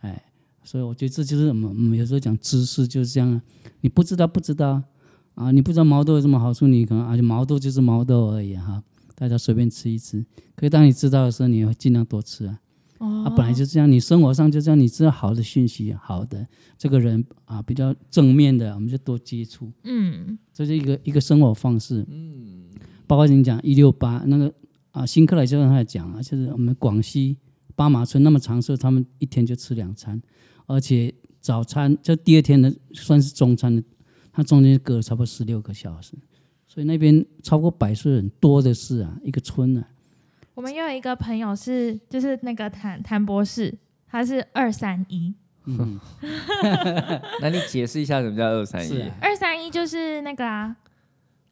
[0.00, 0.22] 哎，
[0.64, 3.42] 所以我觉得这就是我们有时候讲知识就是这样啊，
[3.82, 4.82] 你不知道不知道
[5.34, 8.82] 啊，你不知道毛豆有什么好处，你可能而且毛豆就是毛豆而已哈，
[9.20, 10.24] 大家随便吃一吃。
[10.56, 12.58] 可是当你知道的时候，你要尽量多吃啊。
[12.96, 13.24] 哦。
[13.24, 16.46] 啊，本来就这样，你生活上就这样，你知道好的讯息，好的
[16.78, 19.70] 这个人啊比较正面的，我们就多接触。
[19.84, 20.38] 嗯。
[20.54, 22.06] 这是一个一个生活方式。
[22.08, 22.64] 嗯。
[23.06, 24.50] 包括你讲一六八那个
[24.92, 27.36] 啊，新克莱就跟他讲啊，就是我们广西
[27.76, 30.20] 巴马村那么长寿，他们一天就吃两餐，
[30.66, 33.82] 而且早餐就第二天的算是中餐的，
[34.32, 36.14] 他中间隔了差不多十六个小时，
[36.72, 39.82] 所以那边超过百岁人多的是啊，一个村啊。
[40.54, 43.74] 我们又有一个朋友是，就是那个谭谭博士，
[44.06, 45.34] 他是二三一。
[45.64, 45.98] 嗯，
[47.42, 49.02] 那你解释一下什么叫二三一？
[49.20, 50.76] 二三一就是那个啊。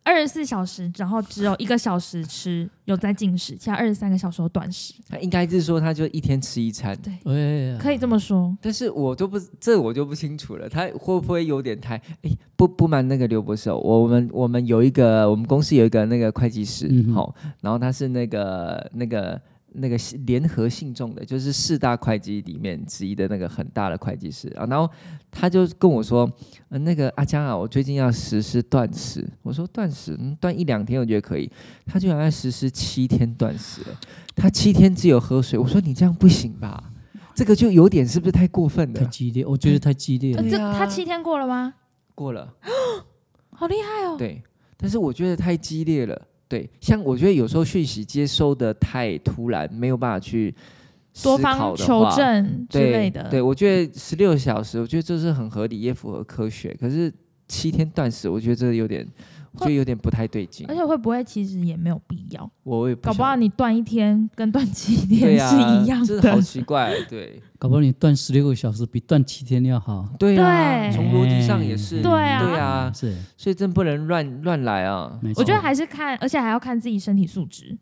[0.08, 4.94] 二十四小时，然后只有一个小时吃有在进食，其他二十三个小时断食。
[5.06, 8.56] 他应该是说，他就一天吃一餐，对，可以这么说。
[8.62, 10.66] 但是我就不，这我就不清楚了。
[10.66, 11.96] 他会不会有点太……
[12.22, 19.38] 哎，不不瞒那个刘博士，我们我们有一个，我们公司有一个那个会计师，好，然后他是那个那个
[19.72, 19.96] 那个
[20.26, 24.66] 联合信众的，就是四大会计里面之一的那个很大的会计师啊。
[24.66, 24.90] 然后
[25.30, 26.30] 他就跟我说
[26.70, 31.50] ：“呃，那个阿江啊，我最近要实施断食。”我说：“断食，嗯，断一两天我觉得可以。”
[31.86, 33.82] 他居然要实施七天断食，
[34.34, 35.58] 他七天只有喝水。
[35.58, 36.92] 我说：“你这样不行吧？
[37.34, 39.00] 这个就有点是不是太过分了？
[39.00, 40.42] 太激烈，我觉得太激烈了。
[40.42, 41.74] 这他七天过了吗？
[42.14, 42.52] 过了，
[43.50, 44.16] 好厉害哦。
[44.18, 44.42] 对，
[44.76, 46.20] 但是我觉得太激烈了。
[46.48, 50.54] 对，像我觉得有时候讯息接收的太突然，没有办法去
[51.22, 53.28] 多方求证之类的。
[53.28, 56.74] 对，我觉得十六小时，我觉得这是很合理，也符合科学。
[56.80, 57.12] 可是
[57.46, 59.06] 七天断食，我觉得这有点。
[59.56, 62.50] 就有点不太对劲，而且会不会其实也没有必要？
[62.62, 66.94] 我也搞不好你断一天跟断七天是一样的，好奇怪。
[67.08, 70.08] 对，搞不好你断十六个小时比断七天要好。
[70.18, 72.02] 对啊，从逻辑上也是。
[72.02, 75.18] 对啊，对啊，是，所以真不能乱乱来啊。
[75.34, 77.76] 我觉得还是看，而且还要看自己身体素质。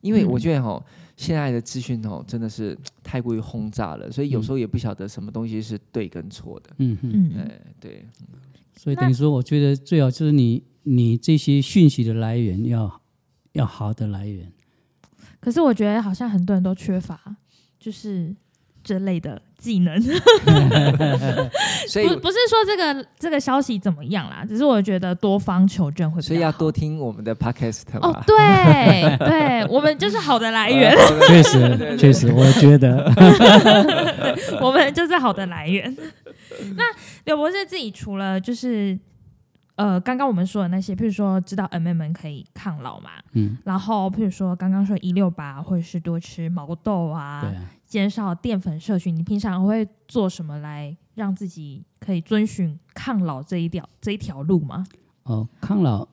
[0.00, 0.80] 因为我觉得哈，
[1.16, 6.70] 现在的资讯哦真的是太过于轰炸了，所以有时候也不晓得什么东西是对跟错的。
[6.78, 8.06] 嗯嗯，哎对。
[8.76, 10.62] 所以等于说，我觉得最好就是你。
[10.88, 13.00] 你这些讯息的来源要
[13.54, 14.46] 要好的来源，
[15.40, 17.18] 可是我觉得好像很多人都缺乏，
[17.80, 18.32] 就是
[18.84, 20.00] 这类的技能。
[21.88, 26.22] 所以不不是说这个这个消息怎么样啦，只是我觉得多方求证会。
[26.22, 30.96] 所以要多听我们的 podcast 哦，对对，我们就是好的来源。
[31.26, 33.12] 确实确实，我觉得
[34.62, 35.96] 我们就是好的来源。
[36.76, 36.84] 那
[37.24, 38.98] 刘博士自己除了就是。
[39.76, 47.44] 呃，刚刚我们说的那些，譬如说知道 M M 可以抗老嘛，嗯，然后譬如说刚刚说一六八，或者是多吃毛豆啊，
[47.84, 54.86] 减少淀粉摄取，你平常会做什么来让自己可以遵循抗老这一条这一条路吗？
[55.24, 56.08] 哦，抗老，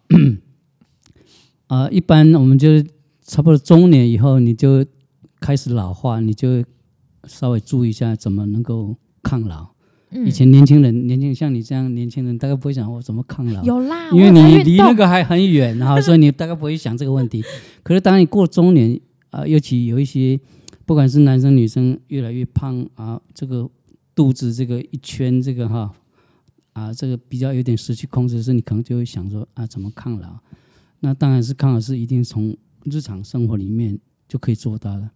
[1.67, 2.84] 啊， 一般我们就
[3.21, 4.86] 差不多中年以后，你就
[5.39, 6.61] 开始老化，你就
[7.23, 9.72] 稍微注意一下怎么能够抗老。
[10.26, 17.43] 以前年轻人，年轻像你这样年轻人，大概不会想我怎么抗老，有啦，因为你离那个还 很远哈，所以你大概不会想这个问题。
[17.84, 18.99] 可是当你过中年
[19.32, 20.39] 啊，尤其有一些，
[20.86, 23.70] 不管是男生女生越来越胖啊，这个
[24.14, 25.91] 肚子这个一圈这个哈
[26.74, 30.39] 啊，这个比较有点失去控制，是你可能就会想说啊，怎么抗老？
[30.99, 32.55] 那当然是抗老是一定从
[32.86, 33.97] 日常生活里面
[34.28, 35.11] 就可以做到了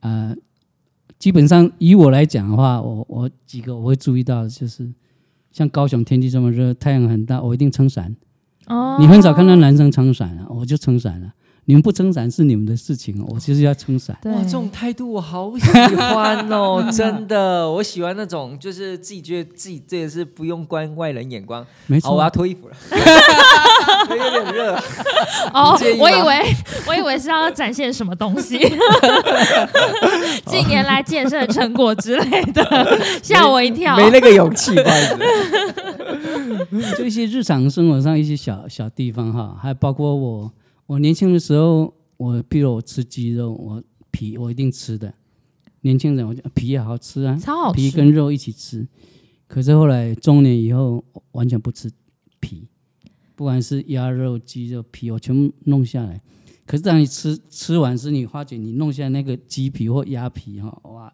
[0.00, 0.34] 啊。
[1.18, 4.92] 基本上以我来讲的话，我我几个我会注意到，就是
[5.50, 8.14] 像高雄天气这么热，太阳很大，我一定撑伞。
[8.66, 11.32] 哦，你很少看到男生撑伞啊，我就撑伞了。
[11.68, 14.16] 你们不撑伞是你们的事情，我就是要撑伞。
[14.22, 21.66] 哇，这种态度我好喜欢哦， 真的，我喜欢那种就是自己觉得自己这也是不用关外人眼光。
[21.88, 22.76] 没错，我要脱衣服了，
[24.10, 24.76] 有点热。
[25.52, 26.54] 哦，我以为
[26.86, 28.58] 我以为是要展现什么东西，
[30.46, 33.96] 近年来健身的成果之类的，吓我一跳。
[33.96, 34.72] 没那个勇气，
[36.96, 40.52] 就一些日常生活上一些小小地方哈，还包括我。
[40.86, 45.12] 我年轻的时候，我比如我吃鸡肉，我皮我一定吃的。
[45.80, 48.86] 年轻人，我皮也好吃啊，超好吃，皮跟肉一起吃。
[49.46, 51.90] 可是后来中年以后，完全不吃
[52.40, 52.66] 皮，
[53.34, 56.20] 不管是鸭肉、鸡肉皮，我全部弄下来。
[56.64, 61.12] 可是当你吃吃完时，你发觉你弄下那个鸡皮或鸭皮哈，哇！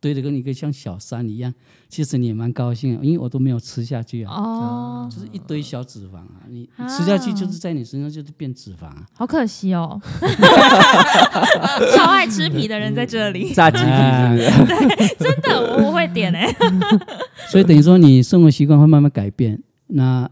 [0.00, 1.52] 堆的跟一个像小山一样，
[1.88, 10.00] 其实你也蛮高兴，因为我都没有吃下去啊，哦，就是一堆小脂肪啊，你吃下去就是在你身上就是变脂肪，好可惜哦，
[11.94, 16.50] 超爱吃皮的人在这里，炸鸡皮对，真的我不会点哎，
[17.50, 20.28] 所以等于说你生活习惯会慢慢改变，那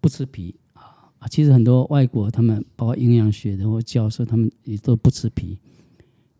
[0.00, 5.58] 不吃皮啊，其实很多外国他们包括营养学的或教授他们也都不吃皮。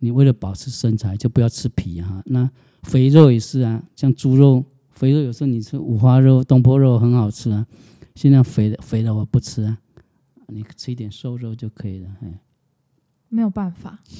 [0.05, 2.20] 你为了保持身材，就不要吃皮哈。
[2.26, 2.50] 那
[2.82, 7.64] 肥肉也是啊，像猪肉，肥肉有时候你吃五花肉、东坡肉很好吃啊。
[8.16, 9.78] 现在肥的肥的我不吃啊，
[10.48, 12.09] 你吃一点瘦肉就可以了。
[12.24, 12.40] 哎，
[13.28, 13.96] 没有办法，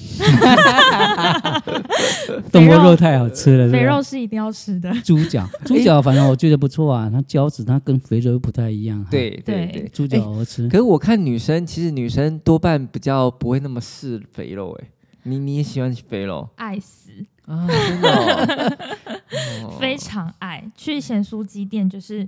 [2.49, 3.69] 东坡肉太好吃了。
[3.69, 4.89] 肥肉是一定要吃的。
[5.01, 9.05] 猪脚， 猪脚反正我觉得不错啊，它胶质它跟肥肉又不太一样。
[9.11, 10.69] 对对对，猪脚我吃。
[10.69, 14.87] 可是我看女生，其实女生多半比较不会那么嗜肥肉哎。
[15.23, 16.47] 你你也喜欢肥肉？
[16.55, 17.09] 爱死
[17.47, 17.67] 啊！
[17.67, 18.77] 真的，
[19.79, 20.63] 非常爱。
[20.75, 22.27] 去咸酥鸡店就是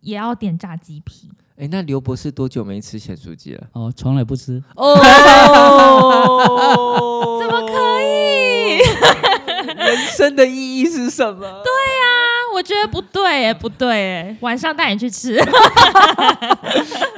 [0.00, 1.30] 也要点炸鸡皮。
[1.56, 3.66] 哎，那刘博士多久没吃咸酥鸡了？
[3.72, 4.62] 哦，从来不吃。
[4.76, 4.96] 哦，
[7.40, 7.72] 怎么可
[8.02, 8.78] 以？
[9.76, 11.40] 人生的意义是什么？
[11.40, 11.62] 对呀，
[12.54, 15.38] 我觉得不对哎，不对哎， 晚上带你去吃。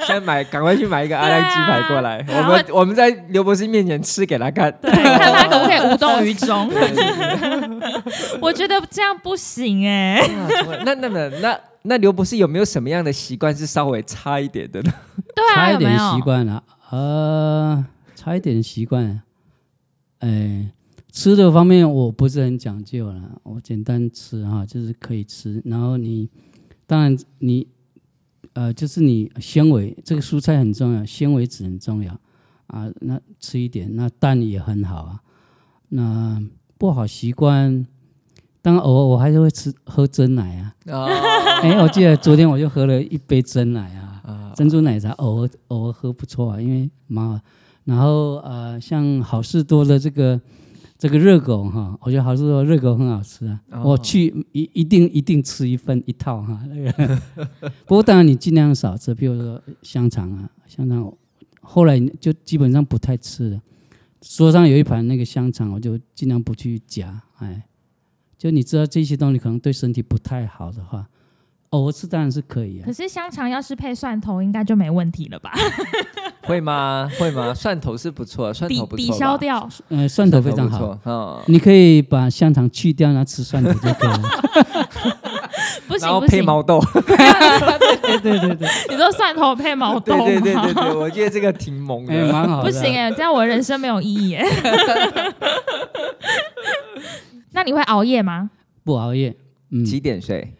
[0.07, 2.25] 先买，赶快去买一个阿亮鸡排过来。
[2.29, 6.71] 我们我们在刘博士面前吃给他看，看他可不可以 无动于衷。
[8.41, 10.27] 我觉得这样不行哎。
[10.85, 14.93] 那那那那那刘博士有没有什么样的习惯是稍微差一点的呢？
[15.35, 17.85] 对啊，差一点习惯啊，呃，
[18.15, 19.21] 差一点习惯，
[20.21, 20.71] 哎。
[21.17, 25.63] 吃的方面我不是很讲究了，我简单吃哈，就是可以吃。
[25.65, 26.29] 然后你
[26.87, 27.67] 当然你
[28.53, 32.13] 呃，就是你纤维这个蔬菜很重要，纤维质很重要
[32.67, 32.87] 啊。
[33.01, 35.21] 那吃一点，那蛋也很好啊。
[35.89, 36.39] 那
[36.77, 37.87] 不好习惯，
[38.61, 40.75] 当然偶尔我还是会吃喝真奶啊。
[41.63, 47.41] 哎，我记得昨天我就喝了一杯真奶啊，珍珠奶茶偶尔偶尔喝不错啊，因为蛮好。
[47.85, 50.39] 然后呃，像好事多的这个。
[50.99, 53.61] 这个热狗哈，我觉得好是说热狗很好吃啊！
[53.85, 56.59] 我去一一定一定吃一份一套哈。
[56.69, 57.21] 那个，
[57.85, 61.13] 不过当然你尽量少吃，比如说香肠啊，香肠
[61.61, 63.61] 后来就基本上不太吃了。
[64.21, 67.23] 桌上有一盘那个香肠，我就尽量不去夹。
[67.39, 67.67] 哎，
[68.39, 71.07] 就你知道这些东西可能对身体不太好的话。
[71.77, 75.53] 偶尔吃当然是可以啊，可是香肠要是配蒜头，应该就没问题了吧？
[76.43, 77.11] 会吗？
[77.19, 77.53] 会吗？
[77.53, 80.99] 蒜头是不错，蒜头不错抵消掉，呃，蒜头非常好。
[81.05, 84.23] 哦，你可以把香肠去掉，然后吃蒜头就可以了。
[85.89, 86.81] 不行，然后配毛豆。
[88.03, 92.63] 对对对对，你说蒜头配毛豆对对对对，我觉得这个挺萌的，蛮好。
[92.63, 94.47] 不行哎，这样我人生没有意义哎。
[97.53, 98.51] 那你会熬夜吗？
[98.85, 99.35] 不熬夜。
[99.71, 100.55] 嗯，几点睡？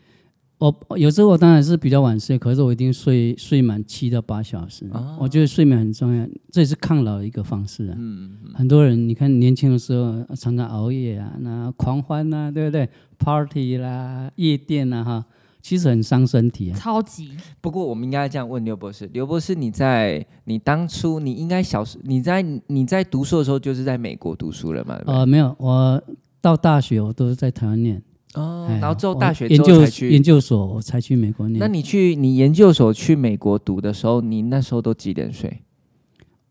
[0.59, 4.89] 我有时候我当然是比较晚睡，可是我一定睡睡满七到八小时。
[5.19, 7.95] 我觉得睡眠很重要，这也是抗老的一个方式啊。
[7.99, 12.89] 嗯很多人你看年轻的时候常常熬夜啊，那狂欢呐，对不对
[13.19, 15.27] ？Party 啦，夜店呐，哈，
[15.61, 16.79] 其实很伤身体啊。
[16.79, 17.33] 超级。
[17.61, 24.99] 不过我们应该这样问刘博士：刘博士，你在你当初你应该小时你在你在读书的时候就是在美国读书了吗？
[25.05, 26.03] 呃，没有，我
[26.41, 28.03] 到大学我都是在台湾念。
[28.37, 31.59] 哦，然后之后大学研究去研究所，我才去美国念。
[31.59, 35.63] 那你去你研究所去美国读的时候，你那时候都几点睡？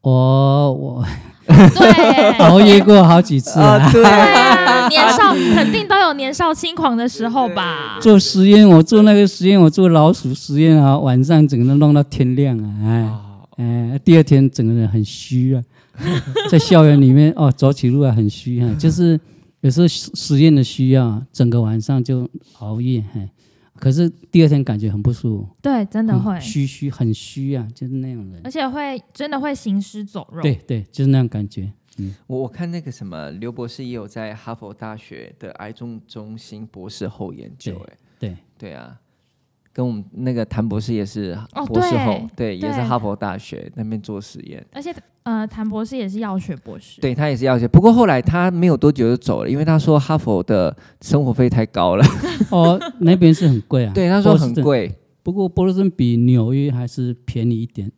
[0.02, 1.06] 我我
[1.48, 3.92] 对 熬夜过好几次啊。
[3.92, 7.98] 对啊， 年少肯定都有年少轻狂的时候吧。
[8.02, 13.22] 做实验，我做那个实验，我做老鼠实验啊，晚上整个人弄到天亮啊，
[13.58, 15.64] 哎哎，第二天整个人很虚啊，
[16.50, 19.20] 在校园里面哦，走起路来很虚啊，就是。
[19.66, 23.28] 有时候实验的需要，整个晚上就熬夜，嘿，
[23.78, 25.50] 可是第二天感觉很不舒服。
[25.60, 28.40] 对，真的会虚虚，很虚啊，就是那种人。
[28.44, 30.44] 而且会真的会行尸走肉。
[30.44, 31.74] 对对，就是那样感觉。
[31.98, 39.00] 嗯，我我看那个什么刘博士也有在哈佛大学的癌症中心博士后研究，哎，对对啊。
[39.76, 44.66] 跟我们那个谭博士也是博士后，对，也是哈佛大学那边做实验。
[44.72, 47.68] 而且，呃，谭博士也是药学博士，对他也是药学。
[47.68, 52.06] 不过后来他没有多久就走了，因为他说哈佛的生活费太高了。
[52.52, 53.92] 哦，那边是很贵啊。
[53.94, 54.90] 对，他说很贵。
[55.22, 57.92] 不过波士顿比纽约还是便宜一点。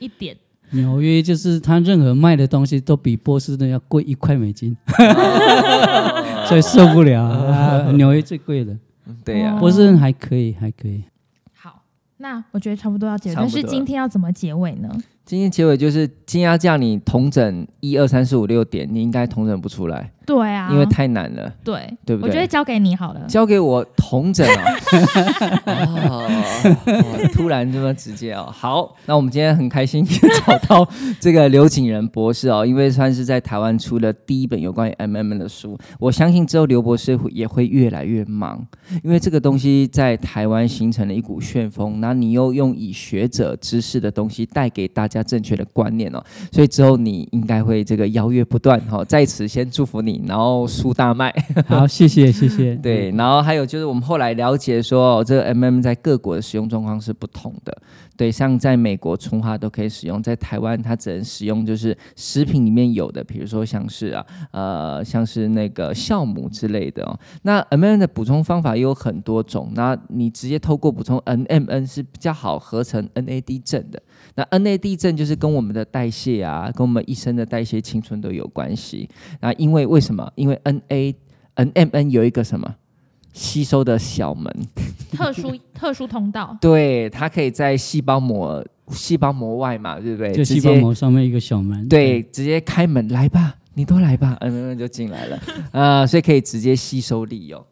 [0.00, 0.36] 一点。
[0.72, 4.76] 纽约就是他任何卖的东西都比波士顿要贵一块美金，
[6.46, 7.92] 所以受不了啊。
[7.92, 8.76] 纽约最贵的。
[9.24, 11.04] 对呀，波士顿还可以，还可以。
[12.22, 14.94] 那我觉得差不多要结尾，但是今天要怎么结尾呢？
[15.30, 20.10] 今天结尾就是今天要叫你同整一二三四五六点，你应该同整不出来。
[20.26, 21.52] 对啊，因为太难了。
[21.64, 22.28] 对，对不对？
[22.28, 23.20] 我觉得交给你好了。
[23.28, 24.44] 交给我同整
[25.66, 26.28] 哦，
[27.32, 28.48] 突然这么直接哦。
[28.52, 30.88] 好，那我们今天很开心找到
[31.20, 35.78] 这个刘景仁博士哦，因为算是在台湾出了第一本有关于 M M 的书。
[36.00, 38.64] 我相信之后刘博士也会越来越忙，
[39.04, 42.00] 因为这个东西在台湾形成了一股旋风。
[42.00, 49.04] 那你又用以学者知识的东西带给大家正确的观念哦，所以之后你应该会这个邀约不断哈。
[49.04, 50.20] 在此先祝福你。
[50.26, 51.34] 然后书大卖，
[51.66, 52.74] 好， 谢谢谢谢。
[52.76, 57.76] 对，然后还有就是我们后来了解说，这个 M M 在各国的使用状况是不同的。
[58.16, 67.18] 对，像在美国纯化都可以使用，在台湾它只能使用就是食品里面有的，比如说像是啊呃像是那个酵母之类的哦。
[67.42, 74.00] 那 M M 的补充方法也有很多种，那你直接透过补充 N M N 是比较好合成 N A D 正的。
[74.34, 79.08] 那 N A D 正就是跟我们的代谢啊，跟我们一生的代谢、青春都有关系。
[79.40, 80.30] 那因为为什么？
[80.34, 81.14] 因为 N A
[81.54, 82.76] N M N 有一个什么
[83.32, 84.54] 吸收的小门，
[85.12, 86.56] 特殊特殊通道。
[86.60, 90.32] 对，它可以在细胞膜细胞膜外嘛，对不对？
[90.32, 91.88] 就细胞膜上面一个小门。
[91.88, 95.40] 对，直接开门来吧，你都来吧，N N 就进来了
[95.72, 97.64] 啊，所以可以直接吸收利用。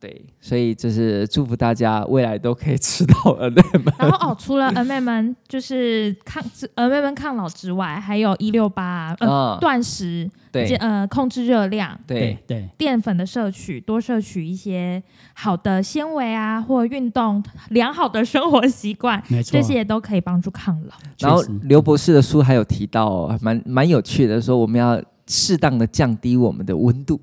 [0.00, 3.92] 对，所以就是祝福大家未来都可以吃到 N 妹们。
[3.98, 6.42] 然后哦，除了 N 妹们就是抗
[6.76, 12.38] N 妹们抗老之外，还有一六八呃断食，对，呃控制热量，对。
[12.46, 15.02] 对，淀粉的摄取，多摄取一些
[15.34, 20.94] 好的纤维啊，或运动，良好的生活习惯，没错，这些都可以帮助抗老。
[21.18, 27.20] 然后刘博士的书还有提到，蛮蛮有趣的，说我们要适当的降低我们的温度。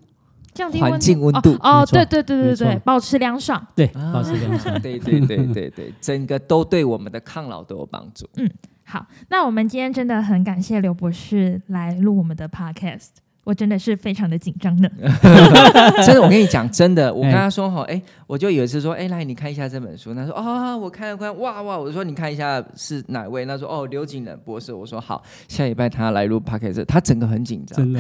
[0.56, 8.28] 降低环境温度哦，对对对对对，保持凉爽，对，保持凉爽， 对对对对对，整个都对我们的抗老都有帮助。
[8.38, 8.50] 嗯，
[8.86, 13.10] 好，那我们今天真的很感谢刘博士来录我们的 podcast。
[13.46, 14.90] 我真的是非常的紧张呢，
[16.04, 28.00] 真的，我跟你讲，真的，我跟他说哈，哎，我就有一次说，哎，来你看一下这本书，他说，啊，我看了看，哇哇，我说你看一下是哪位，他说，哦，刘景仁博士，我说好，下礼拜他来录 p o c a s 他整个很紧张，真的，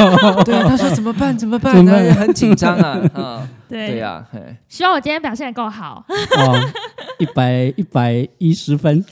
[0.44, 1.36] 对啊，他说怎么办？
[1.36, 1.84] 怎么办？
[1.84, 3.88] 他很紧张啊， 啊，对。
[3.88, 4.24] 对呀，
[4.66, 6.58] 希望我今天表现的够好，哦，
[7.18, 9.04] 一百一百一十分，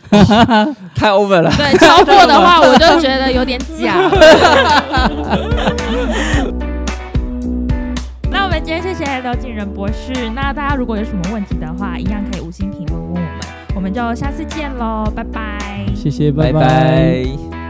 [0.95, 4.09] 太 over 了，对，超过的话我就觉得有点假。
[8.65, 10.31] 今天谢谢刘景仁博士。
[10.31, 13.29] 那大家如果有什么问题的话，一样可以五星评论问我们。
[13.75, 15.85] 我们就下次见喽，拜拜。
[15.95, 17.64] 谢谢，拜拜。